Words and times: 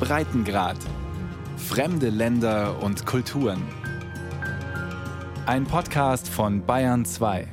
Breitengrad. 0.00 0.76
Fremde 1.56 2.08
Länder 2.08 2.82
und 2.82 3.04
Kulturen. 3.04 3.62
Ein 5.46 5.64
Podcast 5.64 6.28
von 6.28 6.64
Bayern 6.64 7.04
2. 7.04 7.48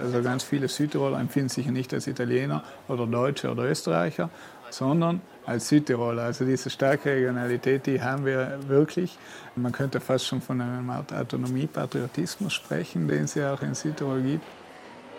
Also 0.00 0.22
ganz 0.22 0.42
viele 0.42 0.68
Südtiroler 0.68 1.20
empfinden 1.20 1.48
sich 1.48 1.66
nicht 1.66 1.92
als 1.92 2.06
Italiener 2.06 2.64
oder 2.88 3.06
Deutsche 3.06 3.50
oder 3.50 3.64
Österreicher, 3.64 4.30
sondern 4.70 5.20
als 5.44 5.68
Südtiroler. 5.68 6.22
Also 6.22 6.44
diese 6.44 6.70
starke 6.70 7.10
Regionalität, 7.10 7.86
die 7.86 8.00
haben 8.00 8.24
wir 8.24 8.58
wirklich. 8.68 9.18
Man 9.54 9.72
könnte 9.72 10.00
fast 10.00 10.26
schon 10.26 10.40
von 10.40 10.60
einer 10.60 10.92
Art 10.92 11.12
Autonomie-Patriotismus 11.12 12.52
sprechen, 12.52 13.06
den 13.06 13.24
es 13.24 13.34
ja 13.34 13.54
auch 13.54 13.62
in 13.62 13.74
Südtirol 13.74 14.22
gibt. 14.22 14.44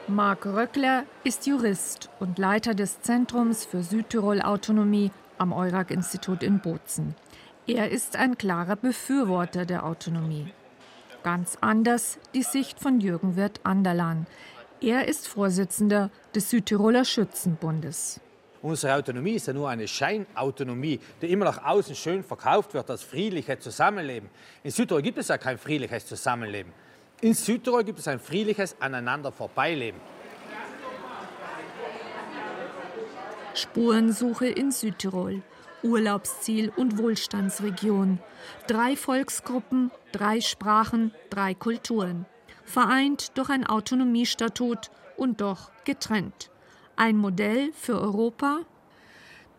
Marc 0.09 0.45
Röckler 0.45 1.05
ist 1.23 1.47
Jurist 1.47 2.09
und 2.19 2.37
Leiter 2.37 2.73
des 2.73 3.01
Zentrums 3.01 3.63
für 3.63 3.83
Südtirol-Autonomie 3.83 5.11
am 5.37 5.53
Eurag-Institut 5.53 6.43
in 6.43 6.59
Bozen. 6.59 7.15
Er 7.67 7.89
ist 7.89 8.17
ein 8.17 8.37
klarer 8.37 8.75
Befürworter 8.75 9.65
der 9.65 9.85
Autonomie. 9.85 10.51
Ganz 11.23 11.57
anders 11.61 12.19
die 12.33 12.43
Sicht 12.43 12.81
von 12.81 12.99
Jürgen 12.99 13.37
Wirth-Anderlan. 13.37 14.27
Er 14.81 15.07
ist 15.07 15.29
Vorsitzender 15.29 16.11
des 16.35 16.49
Südtiroler 16.49 17.05
Schützenbundes. 17.05 18.19
Unsere 18.61 18.95
Autonomie 18.95 19.35
ist 19.35 19.47
ja 19.47 19.53
nur 19.53 19.69
eine 19.69 19.87
Scheinautonomie, 19.87 20.99
die 21.21 21.31
immer 21.31 21.45
nach 21.45 21.63
außen 21.63 21.95
schön 21.95 22.25
verkauft 22.25 22.73
wird 22.73 22.89
als 22.89 23.03
friedliches 23.03 23.61
Zusammenleben. 23.61 24.29
In 24.63 24.71
Südtirol 24.71 25.01
gibt 25.01 25.17
es 25.17 25.29
ja 25.29 25.37
kein 25.37 25.57
friedliches 25.57 26.05
Zusammenleben. 26.05 26.73
In 27.23 27.33
Südtirol 27.33 27.85
gibt 27.85 27.99
es 27.99 28.07
ein 28.09 28.19
friedliches 28.19 28.75
Aneinander 28.81 29.31
vorbeileben. 29.31 30.01
Spurensuche 33.53 34.47
in 34.47 34.73
Südtirol. 34.73 35.41
Urlaubsziel 35.83 36.69
und 36.75 36.97
Wohlstandsregion. 36.97 38.19
Drei 38.67 38.97
Volksgruppen, 38.97 39.89
drei 40.11 40.41
Sprachen, 40.41 41.13
drei 41.29 41.53
Kulturen. 41.53 42.25
Vereint 42.65 43.37
durch 43.37 43.49
ein 43.49 43.65
Autonomiestatut 43.65 44.91
und 45.15 45.39
doch 45.39 45.71
getrennt. 45.85 46.51
Ein 46.97 47.15
Modell 47.15 47.71
für 47.71 48.01
Europa? 48.01 48.63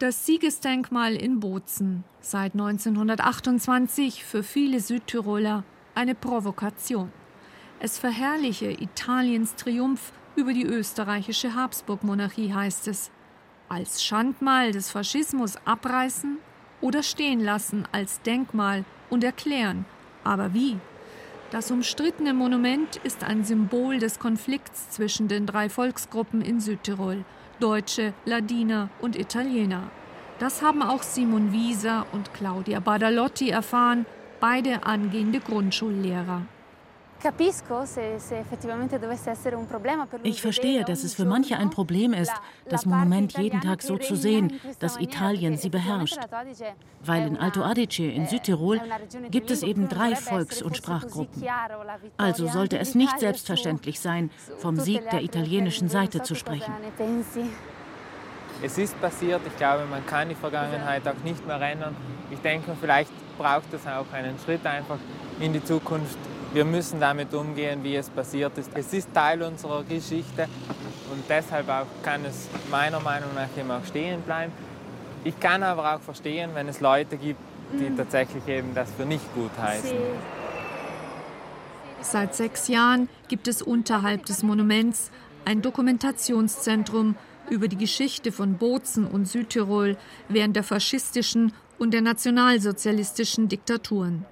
Das 0.01 0.27
Siegesdenkmal 0.27 1.17
in 1.17 1.41
Bozen, 1.41 2.05
seit 2.21 2.53
1928 2.53 4.23
für 4.23 4.43
viele 4.43 4.81
Südtiroler 4.81 5.65
eine 5.95 6.15
Provokation. 6.15 7.11
Es 7.85 7.99
verherrliche 7.99 8.71
Italiens 8.71 9.57
Triumph 9.57 10.15
über 10.37 10.55
die 10.55 10.65
österreichische 10.65 11.55
Habsburg-Monarchie, 11.55 12.55
heißt 12.55 12.89
es. 12.89 13.11
Als 13.69 14.03
Schandmal 14.03 14.73
des 14.73 14.91
Faschismus 14.91 15.59
abreißen 15.67 16.39
oder 16.81 17.03
stehen 17.03 17.41
lassen 17.41 17.87
als 17.93 18.23
Denkmal 18.23 18.87
und 19.11 19.23
erklären. 19.23 19.85
Aber 20.25 20.55
wie? 20.55 20.79
Das 21.51 21.71
umstrittene 21.71 22.33
Monument 22.33 22.97
ist 23.05 23.23
ein 23.23 23.45
Symbol 23.45 23.99
des 23.99 24.19
Konflikts 24.19 24.89
zwischen 24.89 25.29
den 25.29 25.45
drei 25.45 25.69
Volksgruppen 25.69 26.41
in 26.41 26.61
Südtirol: 26.61 27.27
Deutsche, 27.61 28.15
Ladiner 28.25 28.89
und 29.03 29.15
Italiener. 29.15 29.91
Das 30.39 30.63
haben 30.63 30.81
auch 30.81 31.03
Simon 31.03 31.53
Wieser 31.53 32.07
und 32.13 32.33
Claudia 32.33 32.81
Badalotti 32.81 33.51
erfahren, 33.51 34.07
beide 34.41 34.87
angehende 34.87 35.41
Grundschullehrer. 35.41 36.47
Ich 40.23 40.43
verstehe, 40.43 40.85
dass 40.85 41.05
es 41.05 41.15
für 41.15 41.25
manche 41.25 41.57
ein 41.57 41.71
Problem 41.71 42.13
ist, 42.13 42.33
das 42.69 42.87
Monument 42.87 43.37
jeden 43.39 43.61
Tag 43.61 43.83
so 43.83 43.97
zu 43.97 44.15
sehen, 44.15 44.61
dass 44.79 45.01
Italien 45.01 45.57
sie 45.57 45.71
beherrscht. 45.71 46.19
Weil 47.03 47.27
in 47.27 47.37
Alto 47.37 47.63
Adige 47.63 48.11
in 48.11 48.27
Südtirol 48.27 48.81
gibt 49.31 49.51
es 49.51 49.63
eben 49.63 49.89
drei 49.89 50.15
Volks- 50.17 50.63
und 50.63 50.77
Sprachgruppen. 50.77 51.43
Also 52.17 52.47
sollte 52.47 52.79
es 52.79 52.95
nicht 52.95 53.19
selbstverständlich 53.19 54.01
sein, 54.01 54.31
vom 54.59 54.77
Sieg 54.79 55.09
der 55.11 55.23
italienischen 55.23 55.89
Seite 55.89 56.23
zu 56.23 56.35
sprechen. 56.35 56.73
Es 58.63 58.79
ist 58.79 59.01
passiert, 59.01 59.41
ich 59.47 59.57
glaube, 59.57 59.85
man 59.87 60.07
kann 60.07 60.29
die 60.29 60.35
Vergangenheit 60.35 61.07
auch 61.09 61.25
nicht 61.25 61.47
mehr 61.47 61.61
ändern. 61.61 61.97
Ich 62.31 62.39
denke, 62.39 62.77
vielleicht 62.81 63.11
braucht 63.37 63.73
es 63.73 63.87
auch 63.87 64.11
einen 64.13 64.39
Schritt 64.39 64.65
einfach 64.65 64.99
in 65.41 65.53
die 65.53 65.63
Zukunft, 65.65 66.17
wir 66.55 66.65
müssen 66.65 67.01
damit 67.01 67.35
umgehen, 67.35 67.83
wie 67.83 67.97
es 67.97 68.09
passiert 68.09 68.57
ist. 68.57 68.71
Es 68.75 68.93
ist 68.93 69.13
Teil 69.13 69.43
unserer 69.43 69.83
Geschichte 69.83 70.49
und 71.13 71.25
deshalb 71.29 71.69
auch 71.69 71.87
kann 72.03 72.25
es 72.25 72.49
meiner 72.71 73.01
Meinung 73.01 73.31
nach 73.35 73.49
immer 73.57 73.79
auch 73.79 73.85
stehen 73.85 74.23
bleiben. 74.23 74.53
Ich 75.25 75.39
kann 75.41 75.63
aber 75.65 75.95
auch 75.95 76.01
verstehen, 76.01 76.51
wenn 76.55 76.69
es 76.69 76.81
Leute 76.81 77.17
gibt, 77.17 77.41
die 77.73 77.91
mhm. 77.91 77.97
tatsächlich 77.97 78.47
eben 78.47 78.73
das 78.75 78.89
für 78.93 79.05
nicht 79.05 79.35
gut 79.35 79.51
heißen. 79.61 79.97
Seit 82.03 82.35
sechs 82.35 82.69
Jahren 82.69 83.09
gibt 83.29 83.49
es 83.49 83.61
unterhalb 83.61 84.27
des 84.27 84.43
Monuments 84.43 85.11
ein 85.45 85.61
Dokumentationszentrum 85.61 87.17
über 87.51 87.67
die 87.67 87.79
Geschichte 87.79 88.31
von 88.31 88.59
Bozen 88.59 89.07
und 89.07 89.27
Südtirol 89.27 89.97
während 90.29 90.55
der 90.55 90.63
faschistischen 90.63 91.53
und 91.79 91.93
der 91.93 92.03
nationalsozialistischen 92.03 93.49
Diktaturen. 93.49 94.25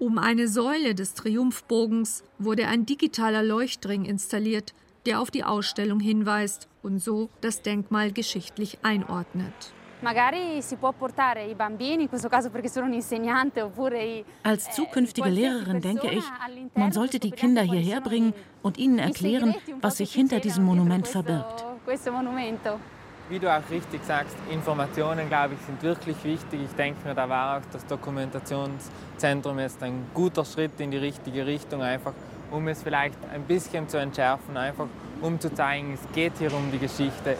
Um 0.00 0.16
eine 0.16 0.48
Säule 0.48 0.94
des 0.94 1.12
Triumphbogens 1.12 2.24
wurde 2.38 2.66
ein 2.68 2.86
digitaler 2.86 3.42
Leuchtring 3.42 4.06
installiert, 4.06 4.72
der 5.04 5.20
auf 5.20 5.30
die 5.30 5.44
Ausstellung 5.44 6.00
hinweist 6.00 6.68
und 6.82 7.00
so 7.00 7.28
das 7.42 7.60
Denkmal 7.60 8.10
geschichtlich 8.10 8.78
einordnet. 8.82 9.52
Als 14.42 14.74
zukünftige 14.74 15.28
Lehrerin 15.28 15.82
denke 15.82 16.10
ich, 16.10 16.24
man 16.74 16.92
sollte 16.92 17.18
die 17.18 17.32
Kinder 17.32 17.60
hierher 17.60 18.00
bringen 18.00 18.32
und 18.62 18.78
ihnen 18.78 18.98
erklären, 18.98 19.54
was 19.82 19.98
sich 19.98 20.14
hinter 20.14 20.40
diesem 20.40 20.64
Monument 20.64 21.06
verbirgt 21.06 21.66
wie 23.30 23.38
du 23.38 23.48
auch 23.48 23.62
richtig 23.70 24.04
sagst, 24.04 24.36
Informationen, 24.50 25.28
glaube 25.28 25.54
ich, 25.54 25.60
sind 25.64 25.82
wirklich 25.82 26.22
wichtig. 26.24 26.60
Ich 26.64 26.74
denke 26.74 27.06
mir, 27.06 27.14
da 27.14 27.28
war 27.28 27.58
auch 27.58 27.62
das 27.72 27.86
Dokumentationszentrum 27.86 29.58
jetzt 29.60 29.82
ein 29.82 30.06
guter 30.12 30.44
Schritt 30.44 30.78
in 30.78 30.90
die 30.90 30.98
richtige 30.98 31.46
Richtung, 31.46 31.80
einfach 31.80 32.12
um 32.50 32.66
es 32.66 32.82
vielleicht 32.82 33.16
ein 33.32 33.42
bisschen 33.44 33.88
zu 33.88 33.98
entschärfen, 33.98 34.56
einfach 34.56 34.86
um 35.22 35.38
zu 35.38 35.54
zeigen, 35.54 35.94
es 35.94 36.12
geht 36.12 36.32
hier 36.38 36.52
um 36.52 36.72
die 36.72 36.78
Geschichte. 36.78 37.36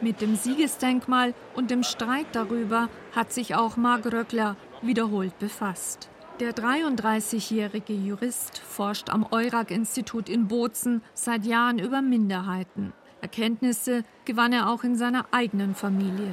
Mit 0.00 0.20
dem 0.22 0.36
Siegesdenkmal 0.36 1.34
und 1.54 1.70
dem 1.70 1.82
Streit 1.82 2.26
darüber 2.32 2.88
hat 3.14 3.32
sich 3.32 3.54
auch 3.54 3.76
Marc 3.76 4.06
Röckler 4.06 4.56
wiederholt 4.80 5.38
befasst. 5.38 6.08
Der 6.40 6.52
33-jährige 6.52 7.92
Jurist 7.92 8.58
forscht 8.58 9.10
am 9.10 9.26
Eurag-Institut 9.30 10.28
in 10.28 10.46
Bozen 10.46 11.02
seit 11.12 11.44
Jahren 11.44 11.80
über 11.80 12.00
Minderheiten. 12.00 12.92
Erkenntnisse 13.20 14.04
gewann 14.24 14.52
er 14.52 14.70
auch 14.70 14.84
in 14.84 14.96
seiner 14.96 15.26
eigenen 15.30 15.74
Familie. 15.74 16.32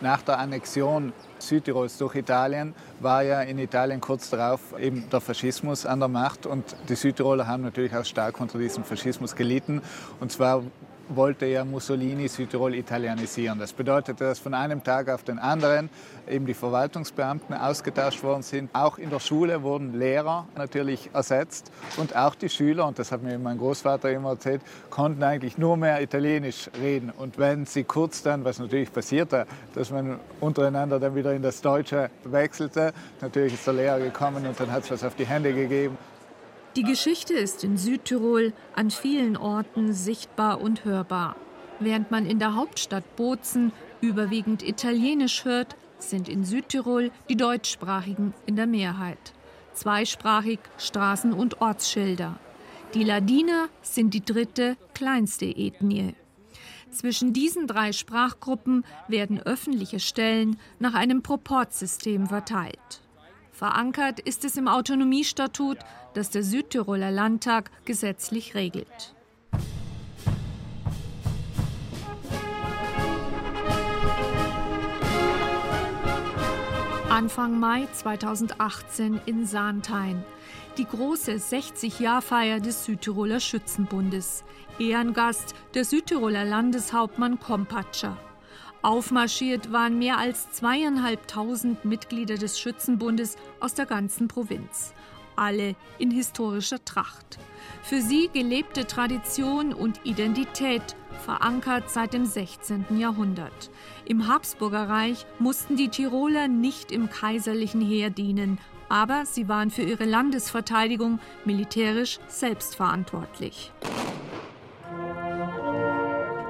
Nach 0.00 0.20
der 0.20 0.38
Annexion 0.38 1.12
Südtirols 1.38 1.96
durch 1.96 2.16
Italien 2.16 2.74
war 3.00 3.22
ja 3.22 3.40
in 3.42 3.58
Italien 3.58 4.00
kurz 4.00 4.30
darauf 4.30 4.76
eben 4.78 5.08
der 5.10 5.20
Faschismus 5.20 5.86
an 5.86 6.00
der 6.00 6.08
Macht 6.08 6.44
und 6.44 6.76
die 6.88 6.96
Südtiroler 6.96 7.46
haben 7.46 7.62
natürlich 7.62 7.94
auch 7.94 8.04
stark 8.04 8.40
unter 8.40 8.58
diesem 8.58 8.82
Faschismus 8.82 9.36
gelitten. 9.36 9.80
Und 10.18 10.32
zwar 10.32 10.64
wollte 11.08 11.46
ja 11.46 11.64
Mussolini 11.64 12.28
Südtirol 12.28 12.74
italienisieren. 12.74 13.58
Das 13.58 13.72
bedeutete, 13.72 14.24
dass 14.24 14.38
von 14.38 14.54
einem 14.54 14.82
Tag 14.82 15.08
auf 15.08 15.22
den 15.22 15.38
anderen 15.38 15.90
eben 16.28 16.46
die 16.46 16.54
Verwaltungsbeamten 16.54 17.54
ausgetauscht 17.54 18.22
worden 18.22 18.42
sind. 18.42 18.70
Auch 18.72 18.98
in 18.98 19.10
der 19.10 19.20
Schule 19.20 19.62
wurden 19.62 19.98
Lehrer 19.98 20.46
natürlich 20.56 21.10
ersetzt 21.12 21.70
und 21.96 22.16
auch 22.16 22.34
die 22.34 22.48
Schüler, 22.48 22.86
und 22.86 22.98
das 22.98 23.12
hat 23.12 23.22
mir 23.22 23.38
mein 23.38 23.58
Großvater 23.58 24.10
immer 24.10 24.30
erzählt, 24.30 24.62
konnten 24.90 25.22
eigentlich 25.22 25.58
nur 25.58 25.76
mehr 25.76 26.02
Italienisch 26.02 26.70
reden. 26.80 27.10
Und 27.10 27.38
wenn 27.38 27.66
sie 27.66 27.84
kurz 27.84 28.22
dann, 28.22 28.44
was 28.44 28.58
natürlich 28.58 28.92
passierte, 28.92 29.46
dass 29.74 29.90
man 29.90 30.18
untereinander 30.40 30.98
dann 30.98 31.14
wieder 31.14 31.32
in 31.32 31.42
das 31.42 31.60
Deutsche 31.60 32.10
wechselte, 32.24 32.92
natürlich 33.20 33.54
ist 33.54 33.66
der 33.66 33.74
Lehrer 33.74 34.00
gekommen 34.00 34.46
und 34.46 34.58
dann 34.58 34.70
hat 34.70 34.84
es 34.84 34.90
was 34.90 35.04
auf 35.04 35.14
die 35.14 35.26
Hände 35.26 35.52
gegeben. 35.52 35.96
Die 36.74 36.84
Geschichte 36.84 37.34
ist 37.34 37.64
in 37.64 37.76
Südtirol 37.76 38.54
an 38.74 38.90
vielen 38.90 39.36
Orten 39.36 39.92
sichtbar 39.92 40.58
und 40.58 40.86
hörbar. 40.86 41.36
Während 41.80 42.10
man 42.10 42.24
in 42.24 42.38
der 42.38 42.54
Hauptstadt 42.54 43.14
Bozen 43.14 43.72
überwiegend 44.00 44.62
Italienisch 44.62 45.44
hört, 45.44 45.76
sind 45.98 46.30
in 46.30 46.44
Südtirol 46.44 47.10
die 47.28 47.36
Deutschsprachigen 47.36 48.32
in 48.46 48.56
der 48.56 48.66
Mehrheit. 48.66 49.34
Zweisprachig 49.74 50.60
Straßen- 50.78 51.34
und 51.34 51.60
Ortsschilder. 51.60 52.38
Die 52.94 53.04
Ladiner 53.04 53.68
sind 53.82 54.14
die 54.14 54.24
dritte, 54.24 54.78
kleinste 54.94 55.44
Ethnie. 55.44 56.14
Zwischen 56.90 57.34
diesen 57.34 57.66
drei 57.66 57.92
Sprachgruppen 57.92 58.86
werden 59.08 59.40
öffentliche 59.40 60.00
Stellen 60.00 60.58
nach 60.78 60.94
einem 60.94 61.22
Proportsystem 61.22 62.28
verteilt. 62.28 63.01
Verankert 63.52 64.18
ist 64.18 64.46
es 64.46 64.56
im 64.56 64.66
Autonomiestatut, 64.66 65.76
das 66.14 66.30
der 66.30 66.42
Südtiroler 66.42 67.10
Landtag 67.10 67.70
gesetzlich 67.84 68.54
regelt. 68.54 69.14
Anfang 77.10 77.60
Mai 77.60 77.86
2018 77.92 79.20
in 79.26 79.44
Sahntein. 79.44 80.24
Die 80.78 80.86
große 80.86 81.32
60-Jahr-Feier 81.32 82.58
des 82.58 82.86
Südtiroler 82.86 83.38
Schützenbundes. 83.38 84.44
Ehrengast 84.78 85.54
der 85.74 85.84
Südtiroler 85.84 86.46
Landeshauptmann 86.46 87.38
Kompatscher. 87.38 88.16
Aufmarschiert 88.82 89.70
waren 89.70 89.98
mehr 89.98 90.18
als 90.18 90.50
zweieinhalbtausend 90.50 91.84
Mitglieder 91.84 92.36
des 92.36 92.58
Schützenbundes 92.58 93.36
aus 93.60 93.74
der 93.74 93.86
ganzen 93.86 94.26
Provinz. 94.26 94.92
Alle 95.36 95.76
in 95.98 96.10
historischer 96.10 96.84
Tracht. 96.84 97.38
Für 97.82 98.00
sie 98.00 98.28
gelebte 98.32 98.86
Tradition 98.86 99.72
und 99.72 100.00
Identität, 100.04 100.96
verankert 101.24 101.90
seit 101.90 102.12
dem 102.12 102.26
16. 102.26 102.98
Jahrhundert. 102.98 103.70
Im 104.04 104.26
Habsburgerreich 104.26 105.26
mussten 105.38 105.76
die 105.76 105.88
Tiroler 105.88 106.48
nicht 106.48 106.90
im 106.90 107.08
kaiserlichen 107.08 107.80
Heer 107.80 108.10
dienen, 108.10 108.58
aber 108.88 109.24
sie 109.26 109.48
waren 109.48 109.70
für 109.70 109.82
ihre 109.82 110.04
Landesverteidigung 110.04 111.20
militärisch 111.44 112.18
selbstverantwortlich. 112.26 113.70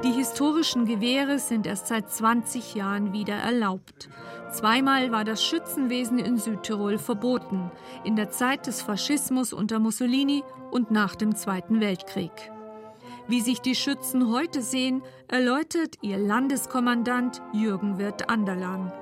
Die 0.05 0.11
historischen 0.11 0.85
Gewehre 0.85 1.39
sind 1.39 1.65
erst 1.65 1.87
seit 1.87 2.11
20 2.11 2.75
Jahren 2.75 3.13
wieder 3.13 3.35
erlaubt. 3.35 4.09
Zweimal 4.51 5.13
war 5.13 5.23
das 5.23 5.45
Schützenwesen 5.45 6.19
in 6.19 6.39
Südtirol 6.39 6.99
verboten, 6.99 7.71
in 8.03 8.17
der 8.17 8.31
Zeit 8.31 8.67
des 8.67 8.83
Faschismus 8.83 9.53
unter 9.53 9.79
Mussolini 9.79 10.43
und 10.73 10.91
nach 10.91 11.15
dem 11.15 11.37
Zweiten 11.37 11.81
Weltkrieg. 11.81 12.33
Wie 13.29 13.41
sich 13.41 13.61
die 13.61 13.77
Schützen 13.77 14.33
heute 14.33 14.61
sehen, 14.61 15.03
erläutert 15.29 15.97
ihr 16.03 16.19
Landeskommandant 16.19 17.41
Jürgen 17.53 17.99
Wirth 17.99 18.29
Anderlan. 18.29 18.93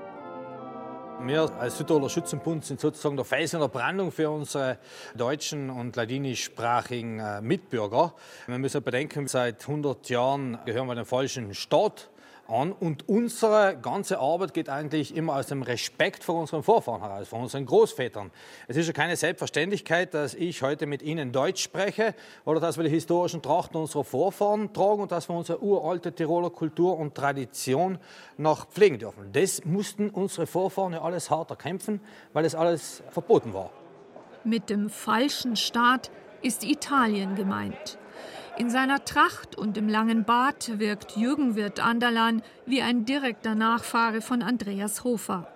Wir 1.23 1.53
als 1.59 1.77
Südtiroler 1.77 2.09
Schützenbund 2.09 2.65
sind 2.65 2.81
sozusagen 2.81 3.17
der 3.17 3.27
Fels 3.27 3.53
in 3.53 3.61
der 3.61 3.69
Brandung 3.69 4.11
für 4.11 4.31
unsere 4.31 4.79
deutschen 5.15 5.69
und 5.69 5.95
ladinischsprachigen 5.95 7.19
äh, 7.19 7.41
Mitbürger. 7.43 8.15
Wir 8.47 8.59
müssen 8.59 8.83
bedenken, 8.83 9.29
seit 9.29 9.61
100 9.61 10.09
Jahren 10.09 10.59
gehören 10.65 10.87
wir 10.87 10.95
dem 10.95 11.05
falschen 11.05 11.53
Staat 11.53 12.11
an. 12.51 12.73
Und 12.73 13.09
unsere 13.09 13.77
ganze 13.81 14.19
Arbeit 14.19 14.55
geht 14.55 14.69
eigentlich 14.69 15.15
immer 15.15 15.37
aus 15.37 15.47
dem 15.47 15.63
Respekt 15.63 16.25
vor 16.25 16.41
unseren 16.41 16.63
Vorfahren 16.63 17.01
heraus, 17.01 17.29
vor 17.29 17.39
unseren 17.39 17.67
Großvätern. 17.67 18.31
Es 18.69 18.77
ist 18.77 18.87
ja 18.87 18.93
keine 18.93 19.17
Selbstverständlichkeit, 19.17 20.15
dass 20.15 20.35
ich 20.35 20.63
heute 20.63 20.87
mit 20.87 21.03
Ihnen 21.03 21.33
Deutsch 21.33 21.63
spreche 21.63 22.15
oder 22.45 22.61
dass 22.61 22.77
wir 22.77 22.85
die 22.85 22.91
historischen 22.91 23.43
Trachten 23.43 23.77
unserer 23.77 24.05
Vorfahren 24.05 24.73
tragen 24.73 25.03
und 25.03 25.13
dass 25.13 25.29
wir 25.29 25.37
unsere 25.37 25.63
uralte 25.63 26.13
Tiroler 26.13 26.51
Kultur 26.51 26.99
und 26.99 27.15
Tradition 27.15 27.99
noch 28.37 28.69
pflegen 28.69 28.99
dürfen. 28.99 29.33
Das 29.33 29.65
mussten 29.65 30.11
unsere 30.11 30.47
Vorfahren 30.47 30.93
ja 30.93 31.03
alles 31.03 31.31
hart 31.31 31.51
erkämpfen, 31.51 32.01
weil 32.33 32.45
es 32.45 32.55
alles 32.55 33.03
verboten 33.11 33.55
war. 33.55 33.71
Mit 34.45 34.71
dem 34.71 34.89
falschen 34.89 35.57
Staat 35.57 36.11
ist 36.43 36.65
Italien 36.65 37.35
gemeint. 37.35 37.99
In 38.59 38.69
seiner 38.69 39.05
Tracht 39.05 39.57
und 39.57 39.79
im 39.79 39.89
langen 39.89 40.25
Bart 40.25 40.79
wirkt 40.79 41.17
Jürgen 41.17 41.57
Wirth 41.57 41.81
Anderlan 41.81 42.43
wie 42.67 42.83
ein 42.83 43.05
direkter 43.05 43.55
Nachfahre 43.55 44.21
von 44.21 44.43
Andreas 44.43 45.05
Hofer. 45.05 45.49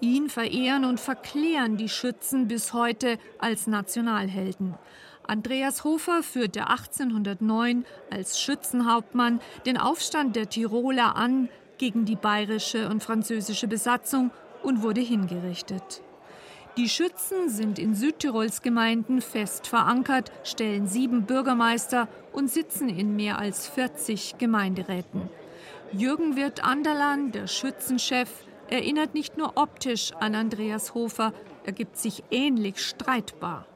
Ihn 0.00 0.28
verehren 0.28 0.84
und 0.84 1.00
verklären 1.00 1.76
die 1.76 1.88
Schützen 1.88 2.48
bis 2.48 2.72
heute 2.72 3.18
als 3.38 3.66
Nationalhelden. 3.66 4.74
Andreas 5.26 5.84
Hofer 5.84 6.22
führte 6.22 6.68
1809 6.68 7.84
als 8.10 8.40
Schützenhauptmann 8.40 9.40
den 9.64 9.78
Aufstand 9.78 10.36
der 10.36 10.48
Tiroler 10.48 11.16
an 11.16 11.48
gegen 11.78 12.04
die 12.04 12.16
bayerische 12.16 12.88
und 12.88 13.02
französische 13.02 13.68
Besatzung 13.68 14.30
und 14.62 14.82
wurde 14.82 15.00
hingerichtet. 15.00 16.02
Die 16.76 16.88
Schützen 16.88 17.48
sind 17.48 17.78
in 17.80 17.94
Südtirols 17.94 18.62
Gemeinden 18.62 19.20
fest 19.20 19.66
verankert, 19.66 20.30
stellen 20.44 20.86
sieben 20.86 21.24
Bürgermeister 21.26 22.08
und 22.32 22.48
sitzen 22.48 22.88
in 22.88 23.16
mehr 23.16 23.38
als 23.38 23.66
40 23.66 24.38
Gemeinderäten. 24.38 25.28
Jürgen 25.92 26.36
Wirth 26.36 26.62
Anderlan, 26.62 27.32
der 27.32 27.48
Schützenchef, 27.48 28.30
erinnert 28.68 29.14
nicht 29.14 29.36
nur 29.36 29.56
optisch 29.56 30.12
an 30.20 30.36
Andreas 30.36 30.94
Hofer, 30.94 31.32
er 31.64 31.72
gibt 31.72 31.96
sich 31.96 32.22
ähnlich 32.30 32.80
streitbar. 32.80 33.66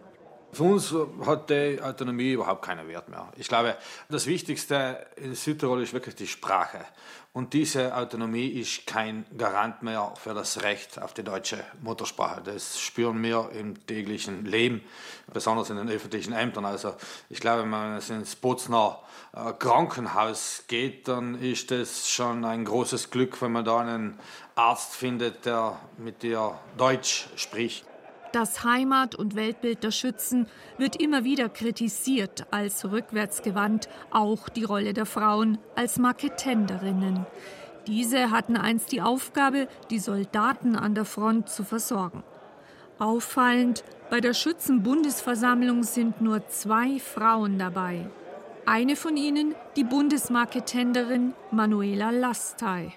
Für 0.54 0.62
uns 0.62 0.94
hat 1.26 1.50
die 1.50 1.80
Autonomie 1.82 2.32
überhaupt 2.32 2.62
keinen 2.62 2.88
Wert 2.88 3.08
mehr. 3.08 3.32
Ich 3.36 3.48
glaube, 3.48 3.76
das 4.08 4.26
Wichtigste 4.26 5.04
in 5.16 5.34
Südtirol 5.34 5.82
ist 5.82 5.92
wirklich 5.92 6.14
die 6.14 6.28
Sprache. 6.28 6.80
Und 7.32 7.52
diese 7.52 7.96
Autonomie 7.96 8.46
ist 8.46 8.86
kein 8.86 9.26
Garant 9.36 9.82
mehr 9.82 10.14
für 10.16 10.34
das 10.34 10.62
Recht 10.62 11.02
auf 11.02 11.14
die 11.14 11.24
deutsche 11.24 11.64
Muttersprache. 11.82 12.42
Das 12.42 12.78
spüren 12.78 13.20
wir 13.24 13.50
im 13.58 13.84
täglichen 13.88 14.44
Leben, 14.44 14.82
besonders 15.32 15.68
in 15.68 15.76
den 15.76 15.88
öffentlichen 15.88 16.32
Ämtern. 16.32 16.64
Also 16.64 16.94
ich 17.28 17.40
glaube, 17.40 17.62
wenn 17.62 17.70
man 17.70 18.00
ins 18.00 18.36
Bozner 18.36 19.00
äh, 19.32 19.52
Krankenhaus 19.52 20.62
geht, 20.68 21.08
dann 21.08 21.34
ist 21.40 21.72
es 21.72 22.08
schon 22.08 22.44
ein 22.44 22.64
großes 22.64 23.10
Glück, 23.10 23.42
wenn 23.42 23.50
man 23.50 23.64
da 23.64 23.80
einen 23.80 24.20
Arzt 24.54 24.94
findet, 24.94 25.44
der 25.44 25.76
mit 25.98 26.22
dir 26.22 26.56
Deutsch 26.76 27.26
spricht. 27.34 27.84
Das 28.34 28.64
Heimat- 28.64 29.14
und 29.14 29.36
Weltbild 29.36 29.84
der 29.84 29.92
Schützen 29.92 30.48
wird 30.76 31.00
immer 31.00 31.22
wieder 31.22 31.48
kritisiert 31.48 32.48
als 32.50 32.84
rückwärtsgewandt, 32.84 33.88
auch 34.10 34.48
die 34.48 34.64
Rolle 34.64 34.92
der 34.92 35.06
Frauen 35.06 35.58
als 35.76 36.00
Marketenderinnen. 36.00 37.26
Diese 37.86 38.32
hatten 38.32 38.56
einst 38.56 38.90
die 38.90 39.02
Aufgabe, 39.02 39.68
die 39.88 40.00
Soldaten 40.00 40.74
an 40.74 40.96
der 40.96 41.04
Front 41.04 41.48
zu 41.48 41.62
versorgen. 41.62 42.24
Auffallend, 42.98 43.84
bei 44.10 44.20
der 44.20 44.34
Schützenbundesversammlung 44.34 45.84
sind 45.84 46.20
nur 46.20 46.44
zwei 46.48 46.98
Frauen 46.98 47.56
dabei. 47.60 48.08
Eine 48.66 48.96
von 48.96 49.16
ihnen 49.16 49.54
die 49.76 49.84
Bundesmarketenderin 49.84 51.34
Manuela 51.52 52.10
Lastay. 52.10 52.94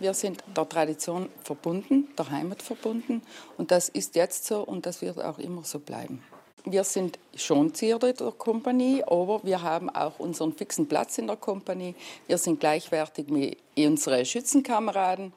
Wir 0.00 0.14
sind 0.14 0.44
der 0.56 0.68
Tradition 0.68 1.28
verbunden, 1.42 2.08
der 2.16 2.30
Heimat 2.30 2.62
verbunden. 2.62 3.22
Und 3.56 3.70
das 3.70 3.88
ist 3.88 4.14
jetzt 4.14 4.46
so 4.46 4.62
und 4.62 4.86
das 4.86 5.02
wird 5.02 5.22
auch 5.22 5.38
immer 5.38 5.64
so 5.64 5.80
bleiben. 5.80 6.22
Wir 6.64 6.84
sind 6.84 7.18
schon 7.34 7.72
Zierde 7.74 8.12
der 8.12 8.32
Kompanie, 8.32 9.02
aber 9.04 9.40
wir 9.42 9.62
haben 9.62 9.88
auch 9.90 10.18
unseren 10.18 10.52
fixen 10.52 10.86
Platz 10.86 11.18
in 11.18 11.26
der 11.26 11.36
Kompanie. 11.36 11.94
Wir 12.26 12.38
sind 12.38 12.60
gleichwertig 12.60 13.28
mit 13.28 13.58
unseren 13.76 14.24
Schützenkameraden 14.24 15.32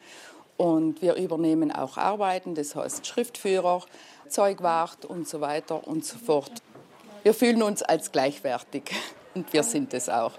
und 0.57 1.01
wir 1.01 1.15
übernehmen 1.15 1.71
auch 1.71 1.97
Arbeiten, 1.97 2.53
das 2.53 2.75
heißt 2.75 3.07
Schriftführer, 3.07 3.83
Zeugwart 4.27 5.05
und 5.05 5.27
so 5.27 5.41
weiter 5.41 5.87
und 5.87 6.05
so 6.05 6.17
fort. 6.17 6.51
Wir 7.23 7.33
fühlen 7.33 7.63
uns 7.63 7.81
als 7.81 8.11
gleichwertig 8.11 8.91
und 9.33 9.51
wir 9.53 9.63
sind 9.63 9.93
es 9.93 10.09
auch. 10.09 10.33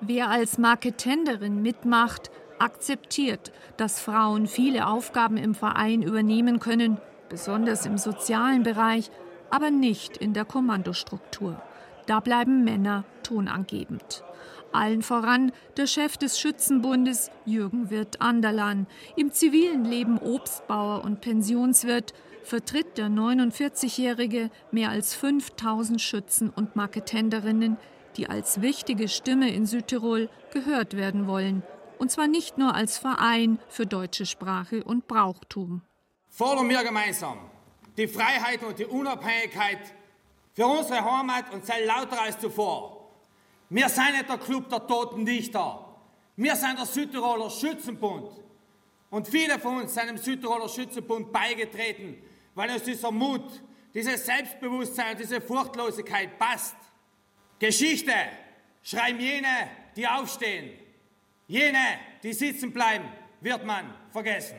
Wer 0.00 0.30
als 0.30 0.58
Marketenderin 0.58 1.60
mitmacht, 1.60 2.30
akzeptiert, 2.60 3.52
dass 3.76 4.00
Frauen 4.00 4.46
viele 4.46 4.86
Aufgaben 4.86 5.36
im 5.36 5.54
Verein 5.54 6.02
übernehmen 6.02 6.60
können, 6.60 6.98
besonders 7.28 7.86
im 7.86 7.98
sozialen 7.98 8.62
Bereich, 8.62 9.10
aber 9.50 9.70
nicht 9.70 10.16
in 10.16 10.34
der 10.34 10.44
Kommandostruktur. 10.44 11.60
Da 12.06 12.20
bleiben 12.20 12.64
Männer 12.64 13.04
tonangebend. 13.22 14.24
Allen 14.72 15.02
voran 15.02 15.52
der 15.76 15.86
Chef 15.86 16.16
des 16.16 16.38
Schützenbundes 16.38 17.30
Jürgen 17.46 17.90
Wirth 17.90 18.20
Anderlan, 18.20 18.86
im 19.16 19.32
zivilen 19.32 19.84
Leben 19.84 20.18
Obstbauer 20.18 21.04
und 21.04 21.20
Pensionswirt, 21.20 22.12
vertritt 22.44 22.98
der 22.98 23.08
49-Jährige 23.08 24.50
mehr 24.70 24.90
als 24.90 25.14
5000 25.14 26.00
Schützen 26.00 26.50
und 26.50 26.76
Marketenderinnen, 26.76 27.76
die 28.16 28.28
als 28.28 28.60
wichtige 28.60 29.08
Stimme 29.08 29.52
in 29.52 29.66
Südtirol 29.66 30.28
gehört 30.52 30.96
werden 30.96 31.26
wollen 31.26 31.62
und 31.98 32.10
zwar 32.10 32.26
nicht 32.26 32.58
nur 32.58 32.74
als 32.74 32.98
Verein 32.98 33.58
für 33.68 33.86
deutsche 33.86 34.26
Sprache 34.26 34.84
und 34.84 35.06
Brauchtum. 35.06 35.82
Fordern 36.28 36.68
wir 36.68 36.82
gemeinsam 36.82 37.38
die 37.96 38.06
Freiheit 38.06 38.62
und 38.62 38.78
die 38.78 38.86
Unabhängigkeit 38.86 39.80
für 40.54 40.66
unsere 40.66 41.04
Heimat 41.04 41.52
und 41.52 41.66
sei 41.66 41.84
lauter 41.84 42.22
als 42.22 42.38
zuvor. 42.38 43.10
Wir 43.70 43.88
sind 43.88 44.12
nicht 44.12 44.28
der 44.28 44.38
Club 44.38 44.68
der 44.70 44.86
toten 44.86 45.26
Dichter. 45.26 45.84
Wir 46.36 46.56
sind 46.56 46.78
der 46.78 46.86
Südtiroler 46.86 47.50
Schützenbund. 47.50 48.30
Und 49.10 49.26
viele 49.26 49.58
von 49.58 49.82
uns 49.82 49.94
sind 49.94 50.08
dem 50.08 50.18
Südtiroler 50.18 50.68
Schützenbund 50.68 51.32
beigetreten, 51.32 52.16
weil 52.54 52.70
uns 52.70 52.84
dieser 52.84 53.10
Mut, 53.10 53.44
dieses 53.92 54.24
Selbstbewusstsein 54.24 55.12
und 55.12 55.20
diese 55.20 55.40
Furchtlosigkeit 55.40 56.38
passt. 56.38 56.76
Geschichte 57.58 58.14
schreiben 58.82 59.18
jene, 59.18 59.70
die 59.96 60.06
aufstehen. 60.06 60.70
Jene, 61.50 61.78
die 62.22 62.34
sitzen 62.34 62.74
bleiben, 62.74 63.06
wird 63.40 63.64
man 63.64 63.86
vergessen. 64.10 64.56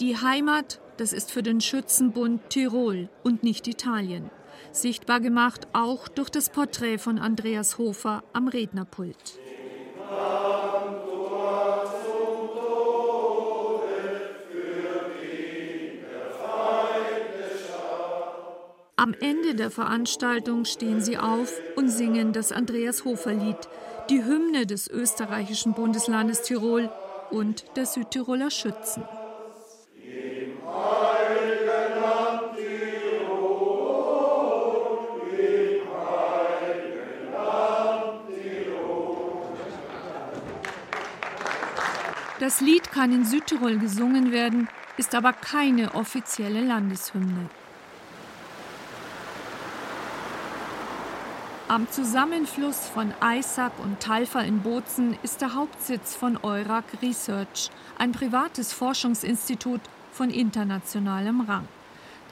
Die 0.00 0.16
Heimat, 0.16 0.80
das 0.96 1.12
ist 1.12 1.30
für 1.30 1.44
den 1.44 1.60
Schützenbund 1.60 2.50
Tirol 2.50 3.08
und 3.22 3.44
nicht 3.44 3.68
Italien. 3.68 4.28
Sichtbar 4.72 5.20
gemacht 5.20 5.68
auch 5.72 6.08
durch 6.08 6.30
das 6.30 6.50
Porträt 6.50 6.98
von 6.98 7.20
Andreas 7.20 7.78
Hofer 7.78 8.24
am 8.32 8.48
Rednerpult. 8.48 9.38
Am 18.96 19.14
Ende 19.20 19.54
der 19.54 19.70
Veranstaltung 19.70 20.64
stehen 20.64 21.00
sie 21.00 21.18
auf 21.18 21.52
und 21.76 21.88
singen 21.88 22.32
das 22.32 22.50
Andreas 22.50 23.04
Hofer 23.04 23.32
Lied, 23.32 23.68
die 24.10 24.24
Hymne 24.24 24.66
des 24.66 24.88
österreichischen 24.88 25.74
Bundeslandes 25.74 26.42
Tirol 26.42 26.90
und 27.30 27.64
der 27.76 27.86
Südtiroler 27.86 28.50
Schützen. 28.50 29.04
Das 42.40 42.60
Lied 42.62 42.92
kann 42.92 43.12
in 43.12 43.24
Südtirol 43.24 43.78
gesungen 43.78 44.32
werden, 44.32 44.68
ist 44.96 45.14
aber 45.14 45.32
keine 45.34 45.94
offizielle 45.94 46.62
Landeshymne. 46.62 47.50
Am 51.70 51.86
Zusammenfluss 51.90 52.88
von 52.88 53.12
Eisack 53.20 53.72
und 53.84 54.00
Talfa 54.00 54.40
in 54.40 54.60
Bozen 54.60 55.18
ist 55.22 55.42
der 55.42 55.54
Hauptsitz 55.54 56.16
von 56.16 56.38
Eurac 56.42 56.86
Research, 57.02 57.68
ein 57.98 58.12
privates 58.12 58.72
Forschungsinstitut 58.72 59.82
von 60.10 60.30
internationalem 60.30 61.42
Rang. 61.42 61.68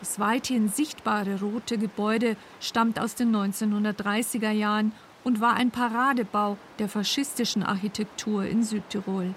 Das 0.00 0.18
weithin 0.18 0.70
sichtbare 0.70 1.38
rote 1.40 1.76
Gebäude 1.76 2.36
stammt 2.60 2.98
aus 2.98 3.14
den 3.14 3.36
1930er 3.36 4.52
Jahren 4.52 4.92
und 5.22 5.42
war 5.42 5.52
ein 5.52 5.70
Paradebau 5.70 6.56
der 6.78 6.88
faschistischen 6.88 7.62
Architektur 7.62 8.46
in 8.46 8.62
Südtirol. 8.62 9.34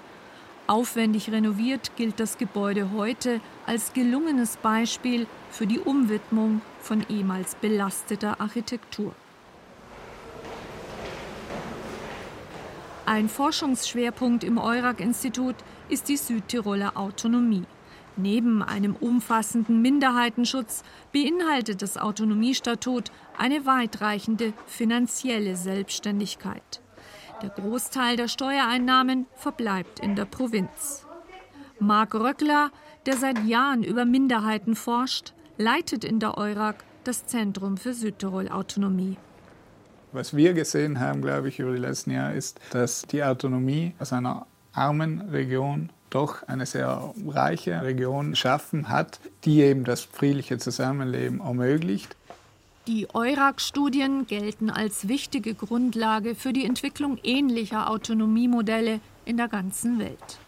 Aufwendig 0.66 1.30
renoviert 1.30 1.94
gilt 1.96 2.20
das 2.20 2.38
Gebäude 2.38 2.92
heute 2.92 3.42
als 3.66 3.92
gelungenes 3.92 4.56
Beispiel 4.56 5.26
für 5.50 5.66
die 5.66 5.78
Umwidmung 5.78 6.62
von 6.80 7.04
ehemals 7.10 7.54
belasteter 7.54 8.40
Architektur. 8.40 9.14
Ein 13.10 13.28
Forschungsschwerpunkt 13.28 14.44
im 14.44 14.56
Eurac-Institut 14.56 15.56
ist 15.88 16.08
die 16.08 16.16
Südtiroler 16.16 16.96
Autonomie. 16.96 17.64
Neben 18.16 18.62
einem 18.62 18.94
umfassenden 18.94 19.82
Minderheitenschutz 19.82 20.84
beinhaltet 21.10 21.82
das 21.82 21.96
Autonomiestatut 21.96 23.10
eine 23.36 23.66
weitreichende 23.66 24.52
finanzielle 24.64 25.56
Selbstständigkeit. 25.56 26.82
Der 27.42 27.48
Großteil 27.48 28.16
der 28.16 28.28
Steuereinnahmen 28.28 29.26
verbleibt 29.34 29.98
in 29.98 30.14
der 30.14 30.26
Provinz. 30.26 31.04
Marc 31.80 32.14
Röckler, 32.14 32.70
der 33.06 33.16
seit 33.16 33.44
Jahren 33.44 33.82
über 33.82 34.04
Minderheiten 34.04 34.76
forscht, 34.76 35.34
leitet 35.58 36.04
in 36.04 36.20
der 36.20 36.38
Eurac 36.38 36.84
das 37.02 37.26
Zentrum 37.26 37.76
für 37.76 37.92
Südtirol-Autonomie. 37.92 39.16
Was 40.12 40.34
wir 40.34 40.54
gesehen 40.54 40.98
haben, 40.98 41.22
glaube 41.22 41.48
ich, 41.48 41.60
über 41.60 41.72
die 41.72 41.78
letzten 41.78 42.10
Jahre 42.10 42.34
ist, 42.34 42.58
dass 42.70 43.02
die 43.02 43.22
Autonomie 43.22 43.94
aus 44.00 44.12
einer 44.12 44.46
armen 44.72 45.20
Region 45.30 45.90
doch 46.10 46.42
eine 46.48 46.66
sehr 46.66 47.14
reiche 47.28 47.80
Region 47.82 48.34
schaffen 48.34 48.88
hat, 48.88 49.20
die 49.44 49.60
eben 49.60 49.84
das 49.84 50.00
friedliche 50.02 50.58
Zusammenleben 50.58 51.40
ermöglicht. 51.40 52.16
Die 52.88 53.06
Eurac-Studien 53.14 54.26
gelten 54.26 54.70
als 54.70 55.06
wichtige 55.06 55.54
Grundlage 55.54 56.34
für 56.34 56.52
die 56.52 56.64
Entwicklung 56.64 57.18
ähnlicher 57.22 57.88
Autonomiemodelle 57.88 58.98
in 59.24 59.36
der 59.36 59.46
ganzen 59.46 60.00
Welt. 60.00 60.40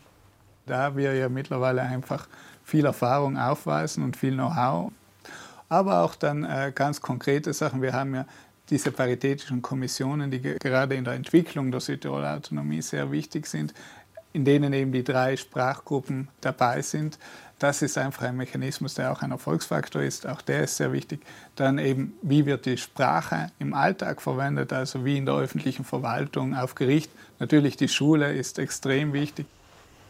Da 0.67 0.97
wir 0.97 1.15
ja 1.15 1.29
mittlerweile 1.29 1.83
einfach 1.83 2.27
viel 2.65 2.85
Erfahrung 2.85 3.37
aufweisen 3.39 4.03
und 4.03 4.17
viel 4.17 4.33
Know-how, 4.33 4.91
aber 5.69 6.01
auch 6.01 6.17
dann 6.17 6.43
äh, 6.43 6.73
ganz 6.75 7.01
konkrete 7.01 7.53
Sachen. 7.53 7.81
Wir 7.81 7.93
haben 7.93 8.15
ja 8.15 8.27
diese 8.71 8.93
paritätischen 8.93 9.63
Kommissionen, 9.63 10.31
die 10.31 10.41
gerade 10.41 10.95
in 10.95 11.05
der 11.05 11.15
Entwicklung 11.15 11.71
der 11.71 11.81
Südtiroler 11.81 12.37
Autonomie 12.37 12.83
sehr 12.83 13.11
wichtig 13.11 13.47
sind, 13.47 13.75
in 14.33 14.45
denen 14.45 14.73
eben 14.73 14.93
die 14.93 15.05
drei 15.05 15.37
Sprachgruppen 15.37 16.29
dabei 16.41 16.81
sind 16.81 17.19
das 17.63 17.81
ist 17.81 17.97
einfach 17.97 18.23
ein 18.23 18.37
Mechanismus, 18.37 18.95
der 18.95 19.13
auch 19.13 19.23
ein 19.23 19.31
Erfolgsfaktor 19.31 20.03
ist. 20.03 20.27
Auch 20.27 20.43
der 20.43 20.65
ist 20.65 20.77
sehr 20.77 20.93
wichtig. 20.93 21.21
Dann 21.55 21.79
eben, 21.79 22.15
wie 22.21 22.45
wird 22.45 22.67
die 22.67 22.77
Sprache 22.77 23.53
im 23.61 23.73
Alltag 23.73 24.21
verwendet, 24.21 24.73
also 24.73 25.05
wie 25.05 25.17
in 25.17 25.27
der 25.27 25.37
öffentlichen 25.37 25.85
Verwaltung, 25.85 26.57
auf 26.57 26.75
Gericht. 26.75 27.11
Natürlich 27.39 27.77
die 27.77 27.87
Schule 27.87 28.33
ist 28.33 28.59
extrem 28.59 29.13
wichtig. 29.13 29.47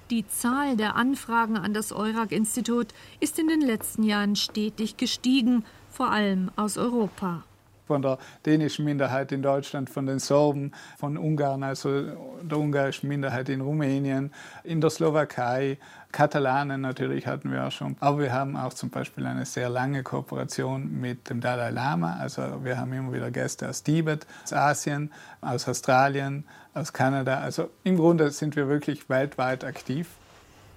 Die 0.08 0.26
Zahl 0.26 0.78
der 0.78 0.96
Anfragen 0.96 1.58
an 1.58 1.74
das 1.74 1.92
Eurac-Institut 1.92 2.88
ist 3.20 3.38
in 3.38 3.48
den 3.48 3.60
letzten 3.60 4.02
Jahren 4.02 4.34
stetig 4.34 4.96
gestiegen, 4.96 5.64
vor 5.90 6.10
allem 6.10 6.50
aus 6.56 6.78
Europa 6.78 7.44
von 7.92 8.00
der 8.00 8.16
dänischen 8.46 8.86
Minderheit 8.86 9.32
in 9.32 9.42
Deutschland, 9.42 9.90
von 9.90 10.06
den 10.06 10.18
Sorben, 10.18 10.72
von 10.96 11.18
Ungarn, 11.18 11.62
also 11.62 12.04
der 12.42 12.58
ungarischen 12.58 13.06
Minderheit 13.06 13.50
in 13.50 13.60
Rumänien, 13.60 14.32
in 14.64 14.80
der 14.80 14.88
Slowakei, 14.88 15.76
Katalanen 16.10 16.80
natürlich 16.80 17.26
hatten 17.26 17.52
wir 17.52 17.66
auch 17.66 17.70
schon. 17.70 17.96
Aber 18.00 18.18
wir 18.18 18.32
haben 18.32 18.56
auch 18.56 18.72
zum 18.72 18.88
Beispiel 18.88 19.26
eine 19.26 19.44
sehr 19.44 19.68
lange 19.68 20.02
Kooperation 20.02 21.00
mit 21.00 21.28
dem 21.28 21.40
Dalai 21.40 21.70
Lama. 21.70 22.16
Also 22.18 22.64
wir 22.64 22.78
haben 22.78 22.92
immer 22.94 23.12
wieder 23.12 23.30
Gäste 23.30 23.68
aus 23.68 23.82
Tibet, 23.82 24.26
aus 24.44 24.52
Asien, 24.54 25.10
aus 25.42 25.68
Australien, 25.68 26.44
aus 26.72 26.94
Kanada. 26.94 27.40
Also 27.40 27.68
im 27.84 27.96
Grunde 27.96 28.30
sind 28.30 28.56
wir 28.56 28.68
wirklich 28.68 29.08
weltweit 29.10 29.64
aktiv. 29.64 30.08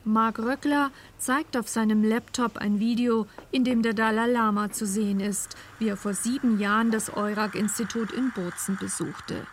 Marc 0.05 0.37
Röckler 0.37 0.91
zeigt 1.17 1.57
auf 1.57 1.67
seinem 1.67 2.03
Laptop 2.03 2.57
ein 2.57 2.79
Video, 2.79 3.25
in 3.51 3.63
dem 3.63 3.81
der 3.81 3.93
Dalai 3.93 4.27
Lama 4.27 4.71
zu 4.71 4.85
sehen 4.85 5.19
ist, 5.19 5.55
wie 5.79 5.87
er 5.87 5.97
vor 5.97 6.13
sieben 6.13 6.59
Jahren 6.59 6.91
das 6.91 7.11
Eurac-Institut 7.11 8.11
in 8.11 8.31
Bozen 8.31 8.77
besuchte. 8.77 9.47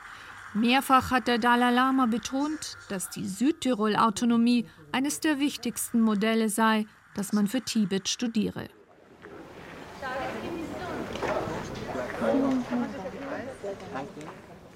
Mehrfach 0.53 1.11
hat 1.11 1.27
der 1.27 1.39
Dalai 1.39 1.71
Lama 1.71 2.05
betont, 2.05 2.77
dass 2.91 3.09
die 3.09 3.27
Südtirol-Autonomie 3.27 4.67
eines 4.93 5.21
der 5.21 5.39
wichtigsten 5.39 6.03
Modelle 6.03 6.51
sei, 6.51 6.85
das 7.15 7.33
man 7.33 7.47
für 7.47 7.63
Tibet 7.63 8.11
studiere. 8.11 8.69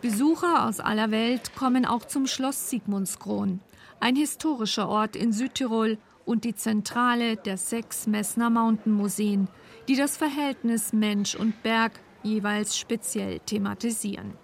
Besucher 0.00 0.64
aus 0.66 0.80
aller 0.80 1.11
Welt 1.11 1.54
kommen 1.54 1.85
auch 1.85 2.06
zum 2.06 2.26
Schloss 2.26 2.71
Sigmundskron 2.71 3.61
ein 4.00 4.16
historischer 4.16 4.88
Ort 4.88 5.16
in 5.16 5.32
Südtirol 5.32 5.98
und 6.24 6.44
die 6.44 6.54
Zentrale 6.54 7.36
der 7.36 7.56
sechs 7.56 8.06
Messner 8.06 8.50
Mountain 8.50 8.92
Museen, 8.92 9.48
die 9.88 9.96
das 9.96 10.16
Verhältnis 10.16 10.92
Mensch 10.92 11.34
und 11.34 11.62
Berg 11.62 11.92
jeweils 12.22 12.76
speziell 12.76 13.38
thematisieren. 13.40 14.34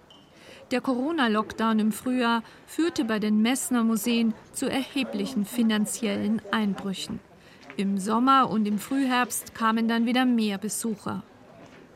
Der 0.71 0.81
Corona-Lockdown 0.81 1.79
im 1.79 1.91
Frühjahr 1.91 2.41
führte 2.65 3.05
bei 3.05 3.19
den 3.19 3.41
Messner 3.41 3.83
Museen 3.83 4.33
zu 4.53 4.69
erheblichen 4.69 5.45
finanziellen 5.45 6.41
Einbrüchen. 6.51 7.19
Im 7.75 7.97
Sommer 7.97 8.49
und 8.49 8.67
im 8.67 8.79
Frühherbst 8.79 9.53
kamen 9.53 9.87
dann 9.87 10.05
wieder 10.05 10.25
mehr 10.25 10.57
Besucher. 10.57 11.23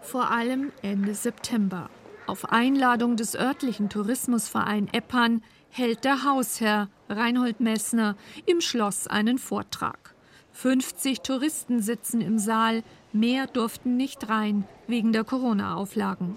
Vor 0.01 0.31
allem 0.31 0.71
Ende 0.81 1.13
September. 1.13 1.89
Auf 2.27 2.51
Einladung 2.51 3.15
des 3.15 3.35
örtlichen 3.35 3.89
Tourismusverein 3.89 4.89
Eppan 4.91 5.41
hält 5.77 6.05
der 6.05 6.23
Hausherr 6.23 6.89
Reinhold 7.07 7.59
Messner 7.59 8.15
im 8.45 8.61
Schloss 8.61 9.07
einen 9.07 9.37
Vortrag. 9.37 10.15
50 10.53 11.21
Touristen 11.21 11.81
sitzen 11.81 12.19
im 12.19 12.39
Saal, 12.39 12.83
mehr 13.13 13.45
durften 13.45 13.95
nicht 13.95 14.27
rein 14.27 14.67
wegen 14.87 15.13
der 15.13 15.23
Corona-Auflagen. 15.23 16.35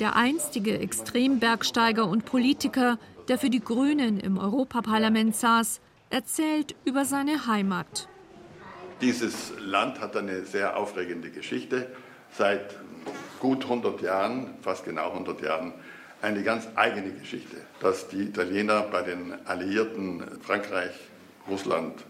Der 0.00 0.16
einstige 0.16 0.78
Extrembergsteiger 0.78 2.08
und 2.08 2.24
Politiker, 2.24 2.98
der 3.28 3.38
für 3.38 3.50
die 3.50 3.60
Grünen 3.60 4.18
im 4.18 4.38
Europaparlament 4.38 5.36
saß, 5.36 5.80
erzählt 6.08 6.74
über 6.86 7.04
seine 7.04 7.46
Heimat. 7.46 8.08
Dieses 9.02 9.52
Land 9.60 10.00
hat 10.00 10.16
eine 10.16 10.46
sehr 10.46 10.78
aufregende 10.78 11.30
Geschichte. 11.30 11.90
Seit 12.30 12.76
gut 13.40 13.64
100 13.64 14.00
Jahren, 14.00 14.54
fast 14.62 14.84
genau 14.84 15.10
100 15.10 15.42
Jahren, 15.42 15.74
eine 16.24 16.42
ganz 16.42 16.66
eigene 16.74 17.10
Geschichte, 17.10 17.56
dass 17.80 18.08
die 18.08 18.22
Italiener 18.22 18.80
bei 18.82 19.02
den 19.02 19.34
Alliierten 19.44 20.22
Frankreich, 20.40 20.92
Russland 21.48 22.02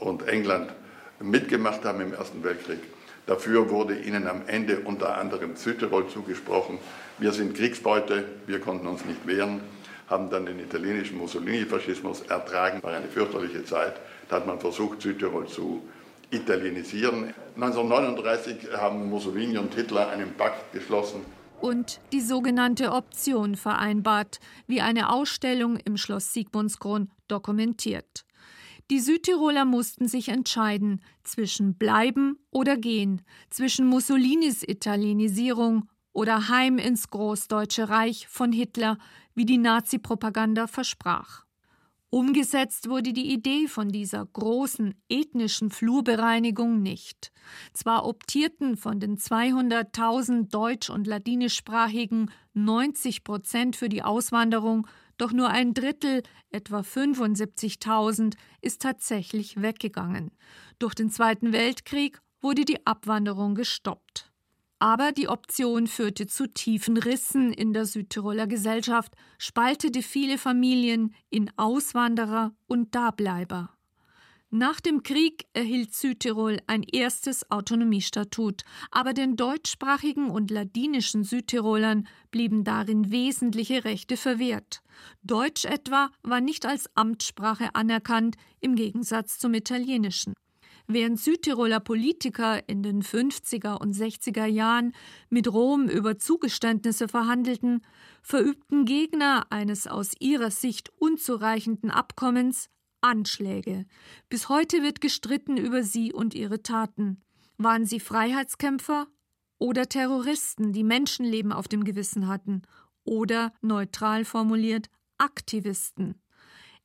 und 0.00 0.26
England 0.26 0.72
mitgemacht 1.20 1.84
haben 1.84 2.00
im 2.00 2.12
Ersten 2.12 2.42
Weltkrieg. 2.42 2.80
Dafür 3.26 3.70
wurde 3.70 3.96
ihnen 3.96 4.26
am 4.26 4.42
Ende 4.48 4.80
unter 4.80 5.16
anderem 5.16 5.54
Südtirol 5.54 6.08
zugesprochen. 6.08 6.78
Wir 7.18 7.30
sind 7.30 7.56
Kriegsbeute, 7.56 8.24
wir 8.46 8.58
konnten 8.58 8.88
uns 8.88 9.04
nicht 9.04 9.24
wehren, 9.24 9.60
haben 10.08 10.30
dann 10.30 10.46
den 10.46 10.58
italienischen 10.58 11.18
Mussolini-Faschismus 11.18 12.22
ertragen. 12.22 12.82
War 12.82 12.94
eine 12.94 13.06
fürchterliche 13.06 13.64
Zeit. 13.64 13.94
Da 14.28 14.36
hat 14.36 14.48
man 14.48 14.58
versucht, 14.58 15.00
Südtirol 15.00 15.46
zu 15.46 15.88
italienisieren. 16.32 17.32
1939 17.54 18.72
haben 18.76 19.08
Mussolini 19.08 19.58
und 19.58 19.72
Hitler 19.74 20.08
einen 20.08 20.32
Pakt 20.34 20.72
geschlossen 20.72 21.24
und 21.60 22.00
die 22.12 22.20
sogenannte 22.20 22.92
Option 22.92 23.54
vereinbart, 23.54 24.40
wie 24.66 24.80
eine 24.80 25.10
Ausstellung 25.10 25.76
im 25.76 25.96
Schloss 25.96 26.32
Sigmundskron 26.32 27.10
dokumentiert. 27.28 28.24
Die 28.90 28.98
Südtiroler 28.98 29.64
mussten 29.64 30.08
sich 30.08 30.30
entscheiden 30.30 31.00
zwischen 31.22 31.78
bleiben 31.78 32.38
oder 32.50 32.76
gehen, 32.76 33.22
zwischen 33.48 33.86
Mussolinis 33.86 34.64
Italienisierung 34.64 35.88
oder 36.12 36.48
heim 36.48 36.78
ins 36.78 37.08
Großdeutsche 37.08 37.88
Reich 37.88 38.26
von 38.26 38.50
Hitler, 38.50 38.98
wie 39.34 39.44
die 39.44 39.58
Nazi-Propaganda 39.58 40.66
versprach. 40.66 41.44
Umgesetzt 42.12 42.88
wurde 42.88 43.12
die 43.12 43.32
Idee 43.32 43.68
von 43.68 43.88
dieser 43.90 44.26
großen 44.26 44.94
ethnischen 45.08 45.70
Flurbereinigung 45.70 46.82
nicht. 46.82 47.30
Zwar 47.72 48.04
optierten 48.04 48.76
von 48.76 48.98
den 48.98 49.16
200.000 49.16 50.50
deutsch- 50.50 50.90
und 50.90 51.06
ladinischsprachigen 51.06 52.32
90 52.54 53.22
Prozent 53.22 53.76
für 53.76 53.88
die 53.88 54.02
Auswanderung, 54.02 54.88
doch 55.18 55.30
nur 55.30 55.50
ein 55.50 55.72
Drittel, 55.72 56.24
etwa 56.50 56.80
75.000, 56.80 58.34
ist 58.60 58.82
tatsächlich 58.82 59.62
weggegangen. 59.62 60.32
Durch 60.80 60.96
den 60.96 61.10
Zweiten 61.10 61.52
Weltkrieg 61.52 62.20
wurde 62.40 62.64
die 62.64 62.84
Abwanderung 62.86 63.54
gestoppt. 63.54 64.29
Aber 64.82 65.12
die 65.12 65.28
Option 65.28 65.86
führte 65.86 66.26
zu 66.26 66.46
tiefen 66.46 66.96
Rissen 66.96 67.52
in 67.52 67.74
der 67.74 67.84
Südtiroler 67.84 68.46
Gesellschaft, 68.46 69.12
spaltete 69.36 70.02
viele 70.02 70.38
Familien 70.38 71.14
in 71.28 71.50
Auswanderer 71.58 72.54
und 72.66 72.94
Dableiber. 72.94 73.76
Nach 74.48 74.80
dem 74.80 75.02
Krieg 75.02 75.44
erhielt 75.52 75.94
Südtirol 75.94 76.60
ein 76.66 76.82
erstes 76.82 77.48
Autonomiestatut, 77.50 78.62
aber 78.90 79.12
den 79.12 79.36
deutschsprachigen 79.36 80.30
und 80.30 80.50
ladinischen 80.50 81.24
Südtirolern 81.24 82.08
blieben 82.30 82.64
darin 82.64 83.12
wesentliche 83.12 83.84
Rechte 83.84 84.16
verwehrt. 84.16 84.82
Deutsch 85.22 85.66
etwa 85.66 86.10
war 86.22 86.40
nicht 86.40 86.64
als 86.64 86.88
Amtssprache 86.96 87.74
anerkannt, 87.74 88.36
im 88.60 88.76
Gegensatz 88.76 89.38
zum 89.38 89.52
Italienischen. 89.52 90.32
Während 90.92 91.20
Südtiroler 91.20 91.78
Politiker 91.78 92.68
in 92.68 92.82
den 92.82 93.04
50er 93.04 93.80
und 93.80 93.94
60er 93.94 94.46
Jahren 94.46 94.92
mit 95.28 95.46
Rom 95.46 95.88
über 95.88 96.18
Zugeständnisse 96.18 97.06
verhandelten, 97.06 97.82
verübten 98.22 98.86
Gegner 98.86 99.46
eines 99.50 99.86
aus 99.86 100.14
ihrer 100.18 100.50
Sicht 100.50 100.90
unzureichenden 100.98 101.92
Abkommens 101.92 102.70
Anschläge. 103.02 103.86
Bis 104.28 104.48
heute 104.48 104.82
wird 104.82 105.00
gestritten 105.00 105.58
über 105.58 105.84
sie 105.84 106.12
und 106.12 106.34
ihre 106.34 106.64
Taten. 106.64 107.20
Waren 107.56 107.86
sie 107.86 108.00
Freiheitskämpfer 108.00 109.06
oder 109.58 109.88
Terroristen, 109.88 110.72
die 110.72 110.82
Menschenleben 110.82 111.52
auf 111.52 111.68
dem 111.68 111.84
Gewissen 111.84 112.26
hatten? 112.26 112.62
Oder, 113.04 113.52
neutral 113.62 114.24
formuliert, 114.24 114.90
Aktivisten? 115.18 116.16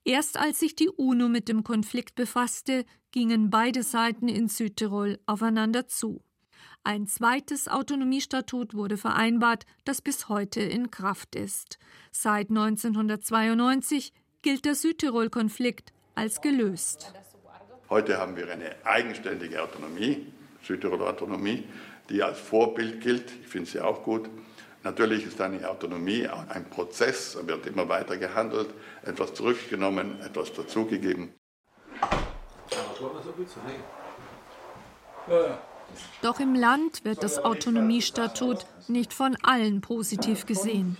Erst 0.03 0.37
als 0.37 0.59
sich 0.59 0.75
die 0.75 0.89
UNO 0.89 1.27
mit 1.27 1.49
dem 1.49 1.63
Konflikt 1.63 2.13
befasste, 2.13 2.85
gingen 3.15 3.49
beide 3.49 3.81
Seiten 3.81 4.27
in 4.27 4.49
Südtirol 4.49 5.19
aufeinander 5.25 5.87
zu. 5.87 6.21
Ein 6.83 7.07
zweites 7.07 7.69
Autonomiestatut 7.69 8.73
wurde 8.73 8.97
vereinbart, 8.97 9.65
das 9.85 10.01
bis 10.01 10.27
heute 10.27 10.59
in 10.59 10.91
Kraft 10.91 11.33
ist. 11.33 11.79
Seit 12.11 12.49
1992 12.49 14.11
gilt 14.41 14.65
der 14.65 14.75
Südtirol-Konflikt 14.75 15.93
als 16.13 16.41
gelöst. 16.41 17.13
Heute 17.89 18.17
haben 18.17 18.35
wir 18.35 18.51
eine 18.51 18.75
eigenständige 18.83 19.63
Autonomie, 19.63 20.27
Südtiroler 20.61 21.07
Autonomie, 21.07 21.63
die 22.09 22.21
als 22.21 22.37
Vorbild 22.37 22.99
gilt. 22.99 23.31
Ich 23.43 23.47
finde 23.47 23.69
sie 23.69 23.79
auch 23.79 24.03
gut. 24.03 24.29
Natürlich 24.83 25.25
ist 25.25 25.39
eine 25.39 25.69
Autonomie 25.69 26.27
ein 26.27 26.69
Prozess, 26.69 27.37
wird 27.47 27.65
immer 27.65 27.87
weiter 27.87 28.17
gehandelt, 28.17 28.73
etwas 29.03 29.33
zurückgenommen, 29.33 30.19
etwas 30.19 30.51
dazugegeben. 30.51 31.33
Doch 36.21 36.39
im 36.39 36.55
Land 36.55 37.05
wird 37.05 37.23
das 37.23 37.43
Autonomiestatut 37.43 38.65
nicht 38.87 39.13
von 39.13 39.37
allen 39.43 39.81
positiv 39.81 40.45
gesehen. 40.45 40.97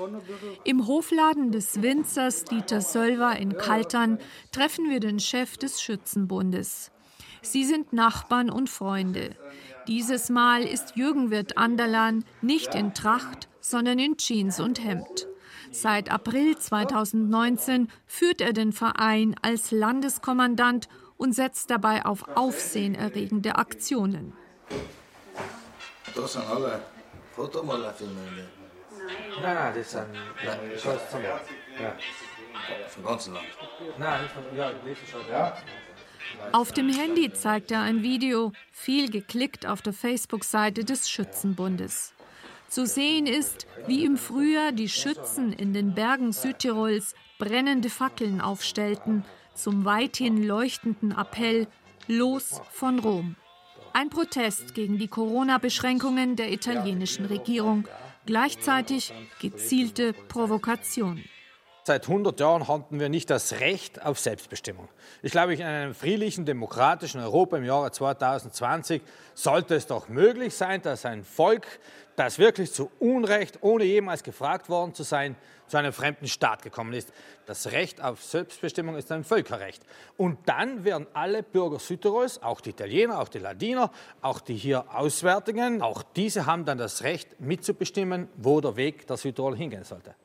Im 0.64 0.88
Hofladen 0.88 1.52
des 1.52 1.82
Winzers 1.82 2.46
Dieter 2.46 2.82
Sölver 2.82 3.38
in 3.38 3.58
Kaltern 3.58 4.20
treffen 4.52 4.90
wir 4.90 5.00
den 5.00 5.20
Chef 5.20 5.58
des 5.58 5.82
Schützenbundes. 5.82 6.92
Sie 7.42 7.64
sind 7.64 7.94
Nachbarn 7.94 8.50
und 8.50 8.70
Freunde. 8.70 9.36
Dieses 9.88 10.30
Mal 10.30 10.64
ist 10.64 10.96
Jürgen 10.96 11.30
Wirt 11.30 11.58
Anderlan 11.58 12.26
nicht 12.42 12.74
in 12.74 12.94
Tracht, 12.94 13.48
sondern 13.60 14.00
in 14.00 14.18
Jeans 14.18 14.60
und 14.60 14.84
Hemd. 14.84 15.28
Seit 15.72 16.12
April 16.12 16.58
2019 16.58 17.90
führt 18.08 18.42
er 18.42 18.54
den 18.54 18.72
Verein 18.72 19.36
als 19.42 19.72
Landeskommandant 19.72 20.88
und 21.18 21.34
setzt 21.34 21.70
dabei 21.70 22.06
auf 22.06 22.24
aufsehenerregende 22.36 23.56
Aktionen. 23.56 24.34
Das 26.14 26.34
sind 26.34 26.46
alle 26.48 26.82
Fotomalerfilme. 27.36 28.48
Nein, 29.42 29.56
nein, 29.56 29.74
das 29.76 29.92
sind 29.92 30.08
nein, 30.12 30.60
das 30.74 30.86
heißt 30.86 31.12
zum, 31.12 31.22
ja. 31.22 31.42
Vom 32.88 33.04
ganzen 33.04 33.34
Land. 33.34 33.46
Nein, 33.98 34.22
nicht 34.24 34.34
von, 34.34 34.44
ja, 34.56 34.72
das 34.72 34.92
ist 34.92 35.10
schon, 35.10 35.22
ja. 35.30 35.58
Auf 36.52 36.72
dem 36.72 36.90
Handy 36.90 37.32
zeigt 37.32 37.72
er 37.72 37.82
ein 37.82 38.02
Video, 38.02 38.52
viel 38.72 39.12
geklickt 39.12 39.66
auf 39.66 39.82
der 39.82 39.94
Facebook-Seite 39.94 40.84
des 40.84 41.10
Schützenbundes. 41.10 42.14
Zu 42.68 42.86
sehen 42.86 43.28
ist, 43.28 43.68
wie 43.88 44.06
im 44.06 44.18
Frühjahr 44.18 44.72
die 44.72 44.90
Schützen 44.90 45.54
in 45.54 45.74
den 45.74 45.94
Bergen 45.94 46.32
Südtirols 46.32 47.14
brennende 47.38 47.90
Fackeln 47.90 48.42
aufstellten 48.42 49.24
zum 49.56 49.86
weithin 49.86 50.46
leuchtenden 50.46 51.12
Appell 51.12 51.68
Los 52.08 52.62
von 52.72 53.00
Rom. 53.00 53.36
Ein 53.94 54.10
Protest 54.10 54.76
gegen 54.76 54.98
die 54.98 55.08
Corona-Beschränkungen 55.08 56.36
der 56.36 56.52
italienischen 56.52 57.26
Regierung, 57.26 57.88
gleichzeitig 58.26 59.14
gezielte 59.40 60.14
Provokation. 60.14 61.24
Seit 61.88 62.08
100 62.08 62.40
Jahren 62.40 62.68
hatten 62.68 63.00
wir 63.00 63.10
nicht 63.10 63.30
das 63.30 63.60
Recht 63.60 64.04
auf 64.04 64.20
Selbstbestimmung. 64.20 64.90
Ich 65.22 65.32
glaube, 65.32 65.54
in 65.54 65.62
einem 65.62 65.94
friedlichen, 65.94 66.44
demokratischen 66.44 67.22
Europa 67.22 67.58
im 67.58 67.64
Jahre 67.64 67.92
2020 67.92 69.04
sollte 69.36 69.76
es 69.76 69.86
doch 69.86 70.10
möglich 70.10 70.56
sein, 70.56 70.82
dass 70.82 71.06
ein 71.06 71.24
Volk, 71.24 71.68
das 72.16 72.40
wirklich 72.40 72.74
zu 72.74 72.90
Unrecht, 72.98 73.60
ohne 73.62 73.84
jemals 73.84 74.24
gefragt 74.24 74.68
worden 74.68 74.96
zu 74.96 75.04
sein, 75.04 75.36
zu 75.68 75.78
einem 75.78 75.94
fremden 75.94 76.28
Staat 76.28 76.62
gekommen 76.62 76.94
ist. 76.94 77.12
Das 77.46 77.72
Recht 77.72 78.02
auf 78.02 78.24
Selbstbestimmung 78.24 78.96
ist 78.96 79.12
ein 79.12 79.24
Völkerrecht. 79.24 79.84
Und 80.18 80.38
dann 80.46 80.84
werden 80.84 81.08
alle 81.14 81.44
Bürger 81.44 81.80
Südtirols, 81.80 82.42
auch 82.42 82.62
die 82.62 82.72
Italiener, 82.72 83.20
auch 83.20 83.30
die 83.30 83.40
Ladiner, 83.40 83.92
auch 84.22 84.40
die 84.40 84.56
hier 84.56 84.86
Auswärtigen, 84.94 85.82
auch 85.82 86.04
diese 86.04 86.46
haben 86.46 86.66
dann 86.66 86.78
das 86.78 87.04
Recht 87.04 87.40
mitzubestimmen, 87.40 88.28
wo 88.38 88.62
der 88.62 88.76
Weg 88.76 89.08
der 89.08 89.18
Südtirol 89.18 89.56
hingehen 89.56 89.84
sollte. 89.84 90.16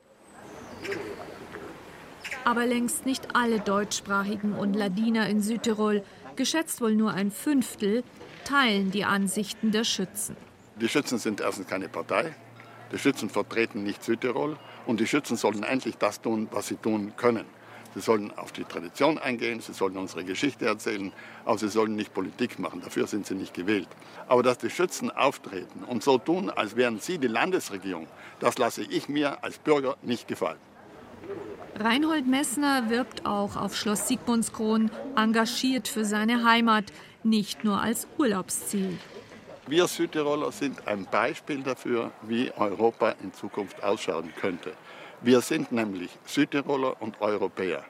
Aber 2.43 2.65
längst 2.65 3.05
nicht 3.05 3.35
alle 3.35 3.59
Deutschsprachigen 3.59 4.53
und 4.53 4.73
Ladiner 4.73 5.27
in 5.29 5.41
Südtirol, 5.41 6.03
geschätzt 6.35 6.81
wohl 6.81 6.95
nur 6.95 7.11
ein 7.11 7.29
Fünftel, 7.29 8.03
teilen 8.45 8.89
die 8.89 9.05
Ansichten 9.05 9.71
der 9.71 9.83
Schützen. 9.83 10.35
Die 10.77 10.89
Schützen 10.89 11.19
sind 11.19 11.41
erstens 11.41 11.67
keine 11.67 11.87
Partei, 11.87 12.33
die 12.91 12.97
Schützen 12.97 13.29
vertreten 13.29 13.83
nicht 13.83 14.03
Südtirol 14.03 14.57
und 14.91 14.99
die 14.99 15.07
Schützen 15.07 15.37
sollten 15.37 15.63
endlich 15.63 15.97
das 15.97 16.21
tun, 16.21 16.49
was 16.51 16.67
sie 16.67 16.75
tun 16.75 17.13
können. 17.15 17.45
Sie 17.95 18.01
sollen 18.01 18.31
auf 18.37 18.51
die 18.51 18.65
Tradition 18.65 19.17
eingehen, 19.17 19.61
sie 19.61 19.73
sollen 19.73 19.95
unsere 19.97 20.23
Geschichte 20.25 20.65
erzählen, 20.65 21.13
aber 21.45 21.57
sie 21.57 21.69
sollen 21.69 21.95
nicht 21.95 22.13
Politik 22.13 22.59
machen. 22.59 22.81
Dafür 22.81 23.07
sind 23.07 23.25
sie 23.25 23.35
nicht 23.35 23.53
gewählt. 23.53 23.87
Aber 24.27 24.43
dass 24.43 24.57
die 24.57 24.69
Schützen 24.69 25.09
auftreten 25.09 25.83
und 25.85 26.03
so 26.03 26.17
tun, 26.17 26.49
als 26.49 26.75
wären 26.75 26.99
sie 26.99 27.17
die 27.17 27.27
Landesregierung, 27.27 28.07
das 28.39 28.57
lasse 28.57 28.83
ich 28.83 29.07
mir 29.07 29.43
als 29.43 29.59
Bürger 29.59 29.95
nicht 30.01 30.27
gefallen. 30.27 30.59
Reinhold 31.79 32.27
Messner 32.27 32.89
wirbt 32.89 33.25
auch 33.25 33.55
auf 33.55 33.77
Schloss 33.77 34.09
Sigmundskron 34.09 34.91
engagiert 35.15 35.87
für 35.87 36.03
seine 36.03 36.43
Heimat, 36.43 36.91
nicht 37.23 37.63
nur 37.63 37.81
als 37.81 38.07
Urlaubsziel. 38.17 38.97
Wir 39.67 39.87
Südtiroler 39.87 40.51
sind 40.51 40.87
ein 40.87 41.05
Beispiel 41.05 41.61
dafür, 41.61 42.11
wie 42.23 42.51
Europa 42.57 43.13
in 43.21 43.31
Zukunft 43.31 43.83
ausschauen 43.83 44.33
könnte. 44.41 44.73
Wir 45.21 45.41
sind 45.41 45.71
nämlich 45.71 46.09
Südtiroler 46.25 46.99
und 46.99 47.21
Europäer. 47.21 47.83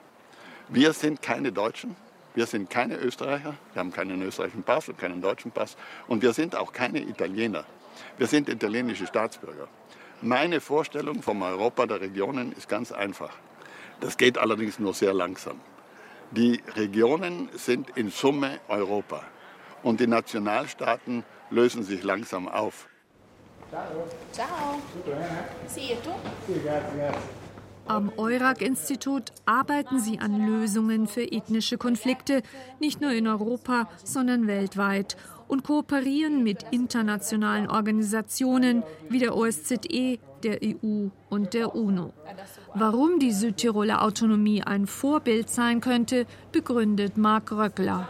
Wir 0.68 0.92
sind 0.92 1.22
keine 1.22 1.50
Deutschen, 1.50 1.96
wir 2.34 2.44
sind 2.46 2.68
keine 2.68 2.96
Österreicher, 2.96 3.54
wir 3.72 3.80
haben 3.80 3.90
keinen 3.90 4.20
österreichischen 4.20 4.62
Pass 4.62 4.90
und 4.90 4.98
keinen 4.98 5.22
deutschen 5.22 5.50
Pass 5.50 5.78
und 6.08 6.22
wir 6.22 6.34
sind 6.34 6.54
auch 6.56 6.74
keine 6.74 7.00
Italiener. 7.00 7.64
Wir 8.18 8.26
sind 8.26 8.50
italienische 8.50 9.06
Staatsbürger. 9.06 9.66
Meine 10.20 10.60
Vorstellung 10.60 11.22
vom 11.22 11.40
Europa 11.40 11.86
der 11.86 12.02
Regionen 12.02 12.52
ist 12.52 12.68
ganz 12.68 12.92
einfach. 12.92 13.32
Das 14.00 14.18
geht 14.18 14.36
allerdings 14.36 14.78
nur 14.78 14.92
sehr 14.92 15.14
langsam. 15.14 15.58
Die 16.32 16.62
Regionen 16.76 17.48
sind 17.54 17.96
in 17.96 18.10
Summe 18.10 18.60
Europa 18.68 19.22
und 19.82 20.00
die 20.00 20.06
Nationalstaaten 20.06 21.24
lösen 21.52 21.82
sich 21.82 22.02
langsam 22.02 22.48
auf. 22.48 22.88
Ciao. 24.32 24.80
Tu? 26.02 26.10
Am 27.86 28.12
Eurag-Institut 28.16 29.32
arbeiten 29.44 29.98
sie 29.98 30.18
an 30.18 30.46
Lösungen 30.46 31.06
für 31.06 31.22
ethnische 31.22 31.78
Konflikte, 31.78 32.42
nicht 32.80 33.00
nur 33.00 33.12
in 33.12 33.26
Europa, 33.26 33.88
sondern 34.04 34.46
weltweit 34.46 35.16
und 35.48 35.64
kooperieren 35.64 36.42
mit 36.44 36.64
internationalen 36.70 37.68
Organisationen 37.68 38.82
wie 39.08 39.18
der 39.18 39.36
OSZE, 39.36 40.18
der 40.42 40.60
EU 40.62 41.08
und 41.28 41.54
der 41.54 41.74
UNO. 41.74 42.12
Warum 42.74 43.18
die 43.18 43.32
Südtiroler 43.32 44.02
Autonomie 44.02 44.62
ein 44.62 44.86
Vorbild 44.86 45.50
sein 45.50 45.80
könnte, 45.80 46.26
begründet 46.52 47.16
Marc 47.16 47.52
Röckler. 47.52 48.08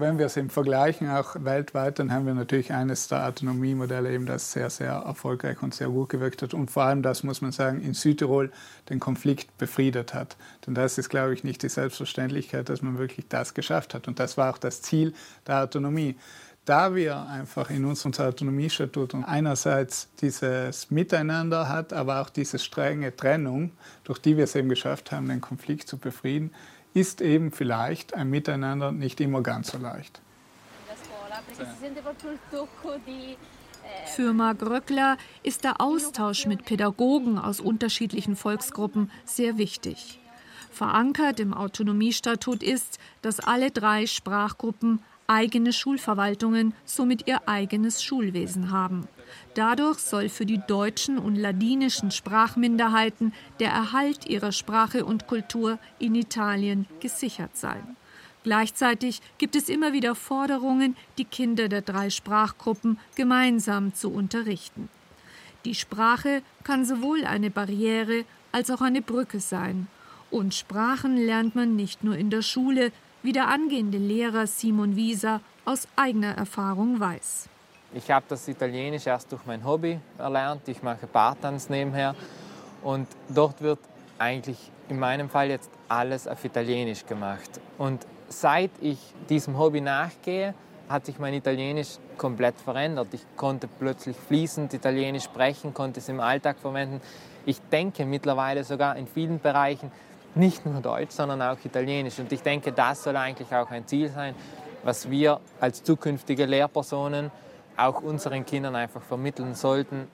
Wenn 0.00 0.16
wir 0.16 0.26
es 0.26 0.36
im 0.36 0.48
Vergleichen 0.48 1.10
auch 1.10 1.34
weltweit, 1.40 1.98
dann 1.98 2.12
haben 2.12 2.24
wir 2.24 2.34
natürlich 2.34 2.72
eines 2.72 3.08
der 3.08 3.26
Autonomiemodelle, 3.26 4.12
eben 4.12 4.26
das 4.26 4.52
sehr, 4.52 4.70
sehr 4.70 4.92
erfolgreich 4.92 5.60
und 5.60 5.74
sehr 5.74 5.88
gut 5.88 6.08
gewirkt 6.08 6.40
hat 6.42 6.54
und 6.54 6.70
vor 6.70 6.84
allem, 6.84 7.02
das 7.02 7.24
muss 7.24 7.40
man 7.40 7.50
sagen, 7.50 7.80
in 7.80 7.94
Südtirol 7.94 8.52
den 8.90 9.00
Konflikt 9.00 9.58
befriedet 9.58 10.14
hat. 10.14 10.36
Denn 10.64 10.74
das 10.74 10.98
ist, 10.98 11.08
glaube 11.08 11.34
ich, 11.34 11.42
nicht 11.42 11.64
die 11.64 11.68
Selbstverständlichkeit, 11.68 12.68
dass 12.68 12.80
man 12.80 12.98
wirklich 12.98 13.26
das 13.28 13.54
geschafft 13.54 13.92
hat. 13.92 14.06
Und 14.06 14.20
das 14.20 14.36
war 14.36 14.54
auch 14.54 14.58
das 14.58 14.82
Ziel 14.82 15.14
der 15.48 15.64
Autonomie 15.64 16.14
da 16.68 16.94
wir 16.94 17.26
einfach 17.26 17.70
in 17.70 17.86
unserem 17.86 18.12
Autonomiestatut 18.12 19.14
einerseits 19.14 20.08
dieses 20.20 20.90
Miteinander 20.90 21.66
hat, 21.70 21.94
aber 21.94 22.20
auch 22.20 22.28
diese 22.28 22.58
strenge 22.58 23.16
Trennung, 23.16 23.70
durch 24.04 24.18
die 24.18 24.36
wir 24.36 24.44
es 24.44 24.54
eben 24.54 24.68
geschafft 24.68 25.10
haben, 25.10 25.28
den 25.28 25.40
Konflikt 25.40 25.88
zu 25.88 25.96
befrieden, 25.96 26.50
ist 26.94 27.20
eben 27.20 27.52
vielleicht 27.52 28.14
ein 28.14 28.30
Miteinander 28.30 28.92
nicht 28.92 29.20
immer 29.20 29.42
ganz 29.42 29.70
so 29.70 29.78
leicht. 29.78 30.20
Für 34.14 34.32
Marc 34.32 34.62
Röckler 34.62 35.16
ist 35.42 35.64
der 35.64 35.80
Austausch 35.80 36.46
mit 36.46 36.64
Pädagogen 36.64 37.38
aus 37.38 37.60
unterschiedlichen 37.60 38.36
Volksgruppen 38.36 39.10
sehr 39.24 39.58
wichtig. 39.58 40.20
Verankert 40.70 41.40
im 41.40 41.54
Autonomiestatut 41.54 42.62
ist, 42.62 42.98
dass 43.22 43.40
alle 43.40 43.70
drei 43.70 44.06
Sprachgruppen 44.06 45.00
eigene 45.26 45.72
Schulverwaltungen, 45.72 46.74
somit 46.84 47.26
ihr 47.28 47.48
eigenes 47.48 48.02
Schulwesen 48.02 48.70
haben. 48.70 49.06
Dadurch 49.54 49.98
soll 49.98 50.28
für 50.28 50.46
die 50.46 50.60
deutschen 50.66 51.18
und 51.18 51.36
ladinischen 51.36 52.10
Sprachminderheiten 52.10 53.32
der 53.60 53.70
Erhalt 53.70 54.26
ihrer 54.26 54.52
Sprache 54.52 55.04
und 55.04 55.26
Kultur 55.26 55.78
in 55.98 56.14
Italien 56.14 56.86
gesichert 57.00 57.56
sein. 57.56 57.96
Gleichzeitig 58.44 59.20
gibt 59.38 59.56
es 59.56 59.68
immer 59.68 59.92
wieder 59.92 60.14
Forderungen, 60.14 60.96
die 61.18 61.24
Kinder 61.24 61.68
der 61.68 61.82
drei 61.82 62.08
Sprachgruppen 62.08 62.98
gemeinsam 63.14 63.94
zu 63.94 64.10
unterrichten. 64.10 64.88
Die 65.64 65.74
Sprache 65.74 66.42
kann 66.64 66.84
sowohl 66.84 67.24
eine 67.24 67.50
Barriere 67.50 68.24
als 68.52 68.70
auch 68.70 68.80
eine 68.80 69.02
Brücke 69.02 69.40
sein. 69.40 69.88
Und 70.30 70.54
Sprachen 70.54 71.16
lernt 71.16 71.54
man 71.54 71.76
nicht 71.76 72.04
nur 72.04 72.16
in 72.16 72.30
der 72.30 72.42
Schule, 72.42 72.92
wie 73.22 73.32
der 73.32 73.48
angehende 73.48 73.98
Lehrer 73.98 74.46
Simon 74.46 74.96
Wieser 74.96 75.40
aus 75.64 75.88
eigener 75.96 76.34
Erfahrung 76.34 77.00
weiß. 77.00 77.48
Ich 77.94 78.10
habe 78.10 78.26
das 78.28 78.46
Italienisch 78.48 79.06
erst 79.06 79.32
durch 79.32 79.46
mein 79.46 79.64
Hobby 79.64 79.98
erlernt. 80.18 80.68
Ich 80.68 80.82
mache 80.82 81.06
Bartanz 81.06 81.70
nebenher 81.70 82.14
und 82.82 83.06
dort 83.30 83.62
wird 83.62 83.78
eigentlich 84.18 84.58
in 84.90 84.98
meinem 84.98 85.30
Fall 85.30 85.48
jetzt 85.48 85.70
alles 85.88 86.28
auf 86.28 86.44
Italienisch 86.44 87.06
gemacht. 87.06 87.60
Und 87.78 88.06
seit 88.28 88.70
ich 88.80 88.98
diesem 89.30 89.58
Hobby 89.58 89.80
nachgehe, 89.80 90.54
hat 90.88 91.06
sich 91.06 91.18
mein 91.18 91.32
Italienisch 91.34 91.96
komplett 92.18 92.60
verändert. 92.60 93.08
Ich 93.12 93.24
konnte 93.36 93.68
plötzlich 93.78 94.16
fließend 94.16 94.74
Italienisch 94.74 95.24
sprechen, 95.24 95.72
konnte 95.72 96.00
es 96.00 96.08
im 96.08 96.20
Alltag 96.20 96.58
verwenden. 96.58 97.00
Ich 97.46 97.60
denke 97.72 98.04
mittlerweile 98.04 98.64
sogar 98.64 98.96
in 98.96 99.06
vielen 99.06 99.40
Bereichen 99.40 99.90
nicht 100.34 100.66
nur 100.66 100.80
Deutsch, 100.82 101.12
sondern 101.12 101.40
auch 101.40 101.58
Italienisch. 101.64 102.18
Und 102.18 102.32
ich 102.32 102.42
denke, 102.42 102.72
das 102.72 103.02
soll 103.02 103.16
eigentlich 103.16 103.50
auch 103.54 103.70
ein 103.70 103.86
Ziel 103.86 104.10
sein, 104.10 104.34
was 104.82 105.10
wir 105.10 105.40
als 105.60 105.82
zukünftige 105.82 106.44
Lehrpersonen 106.44 107.30
auch 107.78 108.02
unseren 108.02 108.44
Kindern 108.44 108.76
einfach 108.76 109.02
vermitteln 109.02 109.54
sollten. 109.54 110.08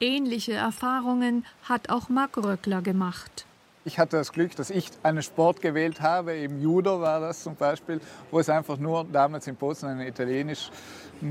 Ähnliche 0.00 0.52
Erfahrungen 0.54 1.44
hat 1.64 1.90
auch 1.90 2.08
Marc 2.08 2.38
Röckler 2.38 2.80
gemacht. 2.80 3.44
Ich 3.86 3.98
hatte 3.98 4.18
das 4.18 4.32
Glück, 4.32 4.54
dass 4.56 4.68
ich 4.68 4.90
einen 5.02 5.22
Sport 5.22 5.62
gewählt 5.62 6.02
habe, 6.02 6.36
im 6.36 6.60
Judo 6.60 7.00
war 7.00 7.18
das 7.18 7.42
zum 7.42 7.56
Beispiel, 7.56 7.98
wo 8.30 8.38
es 8.38 8.50
einfach 8.50 8.76
nur 8.76 9.06
damals 9.10 9.46
in 9.46 9.56
Bozen 9.56 9.88
einen 9.88 10.06
italienischen 10.06 10.70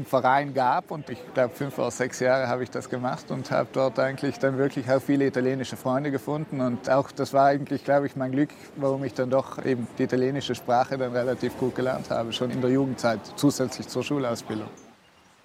Verein 0.06 0.52
gab. 0.54 0.90
Und 0.90 1.10
ich 1.12 1.20
glaube, 1.36 1.54
fünf 1.54 1.78
oder 1.78 1.92
sechs 1.92 2.20
Jahre 2.20 2.48
habe 2.48 2.64
ich 2.64 2.72
das 2.72 2.90
gemacht 2.90 3.30
und 3.30 3.52
habe 3.52 3.70
dort 3.72 4.00
eigentlich 4.00 4.40
dann 4.40 4.58
wirklich 4.58 4.90
auch 4.92 5.00
viele 5.00 5.28
italienische 5.28 5.78
Freunde 5.78 6.10
gefunden. 6.10 6.60
Und 6.60 6.90
auch 6.90 7.12
das 7.12 7.34
war 7.34 7.46
eigentlich, 7.46 7.84
glaube 7.84 8.08
ich, 8.08 8.16
mein 8.16 8.32
Glück, 8.32 8.50
warum 8.78 9.04
ich 9.04 9.14
dann 9.14 9.30
doch 9.30 9.64
eben 9.64 9.88
die 10.00 10.04
italienische 10.04 10.56
Sprache 10.56 10.98
dann 10.98 11.12
relativ 11.12 11.56
gut 11.58 11.76
gelernt 11.76 12.10
habe, 12.10 12.34
schon 12.34 12.50
in 12.50 12.62
der 12.62 12.72
Jugendzeit, 12.72 13.20
zusätzlich 13.36 13.88
zur 13.88 14.04
Schulausbildung. 14.04 14.70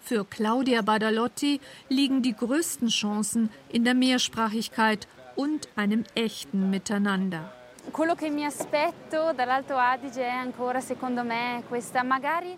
Für 0.04 0.26
Claudia 0.26 0.82
Badalotti 0.82 1.60
liegen 1.88 2.20
die 2.20 2.36
größten 2.36 2.88
Chancen 2.88 3.48
in 3.70 3.84
der 3.84 3.94
Mehrsprachigkeit 3.94 5.08
und 5.34 5.66
einem 5.76 6.04
echten 6.14 6.68
Miteinander. 6.68 7.50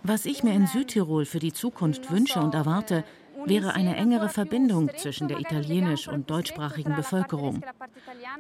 Was 0.02 0.26
ich 0.26 0.42
mir 0.42 0.54
in 0.54 0.66
Südtirol 0.66 1.24
für 1.24 1.38
die 1.38 1.52
Zukunft 1.52 2.10
wünsche 2.10 2.40
und 2.40 2.54
erwarte, 2.54 3.04
wäre 3.44 3.74
eine 3.74 3.94
engere 3.94 4.28
Verbindung 4.28 4.90
zwischen 4.96 5.28
der 5.28 5.38
italienisch- 5.38 6.08
und 6.08 6.28
deutschsprachigen 6.28 6.96
Bevölkerung. 6.96 7.62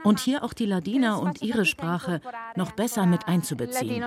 Und 0.02 0.18
hier 0.18 0.42
auch 0.42 0.52
die 0.52 0.66
Ladiner 0.66 1.20
und 1.20 1.42
ihre 1.42 1.64
Sprache 1.64 2.20
noch 2.56 2.72
besser 2.72 3.06
mit 3.06 3.28
einzubeziehen. 3.28 4.02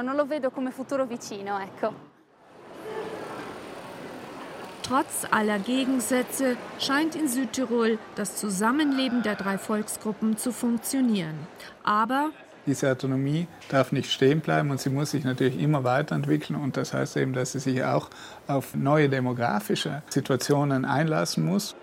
Trotz 4.90 5.28
aller 5.30 5.60
Gegensätze 5.60 6.58
scheint 6.80 7.16
in 7.16 7.28
Südtirol 7.28 8.00
das 8.16 8.38
Zusammenleben 8.38 9.22
der 9.22 9.36
drei 9.36 9.60
Volksgruppen 9.60 10.36
zu 10.36 10.52
funktionieren. 10.52 11.36
Aber 11.84 12.32
diese 12.66 12.92
Autonomie 12.92 13.46
darf 13.70 13.92
nicht 13.92 14.12
stehen 14.12 14.40
bleiben 14.40 14.72
und 14.72 14.82
sie 14.82 14.90
muss 14.90 15.12
sich 15.12 15.24
natürlich 15.24 15.60
immer 15.62 15.84
weiterentwickeln. 15.84 16.60
Und 16.60 16.76
das 16.76 16.96
heißt 16.96 17.18
eben, 17.18 17.34
dass 17.34 17.52
sie 17.52 17.60
sich 17.60 17.84
auch 17.84 18.10
auf 18.48 18.74
neue 18.74 19.10
demografische 19.10 20.02
Situationen 20.10 20.86
einlassen 20.86 21.46
muss. 21.46 21.76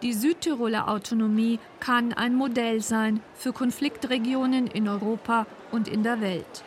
Die 0.00 0.14
Südtiroler 0.14 0.88
Autonomie 0.88 1.58
kann 1.80 2.14
ein 2.14 2.34
Modell 2.34 2.80
sein 2.80 3.20
für 3.34 3.52
Konfliktregionen 3.52 4.68
in 4.68 4.88
Europa 4.88 5.46
und 5.70 5.86
in 5.86 6.02
der 6.02 6.22
Welt. 6.22 6.64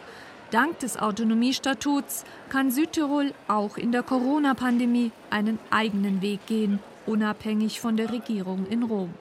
Dank 0.51 0.79
des 0.79 0.97
Autonomiestatuts 0.97 2.23
kann 2.47 2.71
Südtirol 2.71 3.33
auch 3.49 3.77
in 3.77 3.91
der 3.91 4.03
Corona-Pandemie 4.03 5.11
einen 5.29 5.59
eigenen 5.71 6.21
Weg 6.21 6.45
gehen, 6.47 6.79
unabhängig 7.05 7.81
von 7.81 7.97
der 7.97 8.13
Regierung 8.13 8.65
in 8.69 8.83
Rom. 8.83 9.13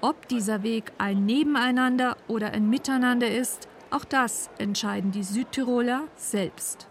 Ob 0.00 0.26
dieser 0.28 0.62
Weg 0.62 0.92
ein 0.96 1.26
Nebeneinander 1.26 2.16
oder 2.28 2.52
ein 2.52 2.70
Miteinander 2.70 3.30
ist, 3.30 3.68
auch 3.90 4.04
das 4.04 4.48
entscheiden 4.58 5.12
die 5.12 5.22
Südtiroler 5.22 6.04
selbst. 6.16 6.88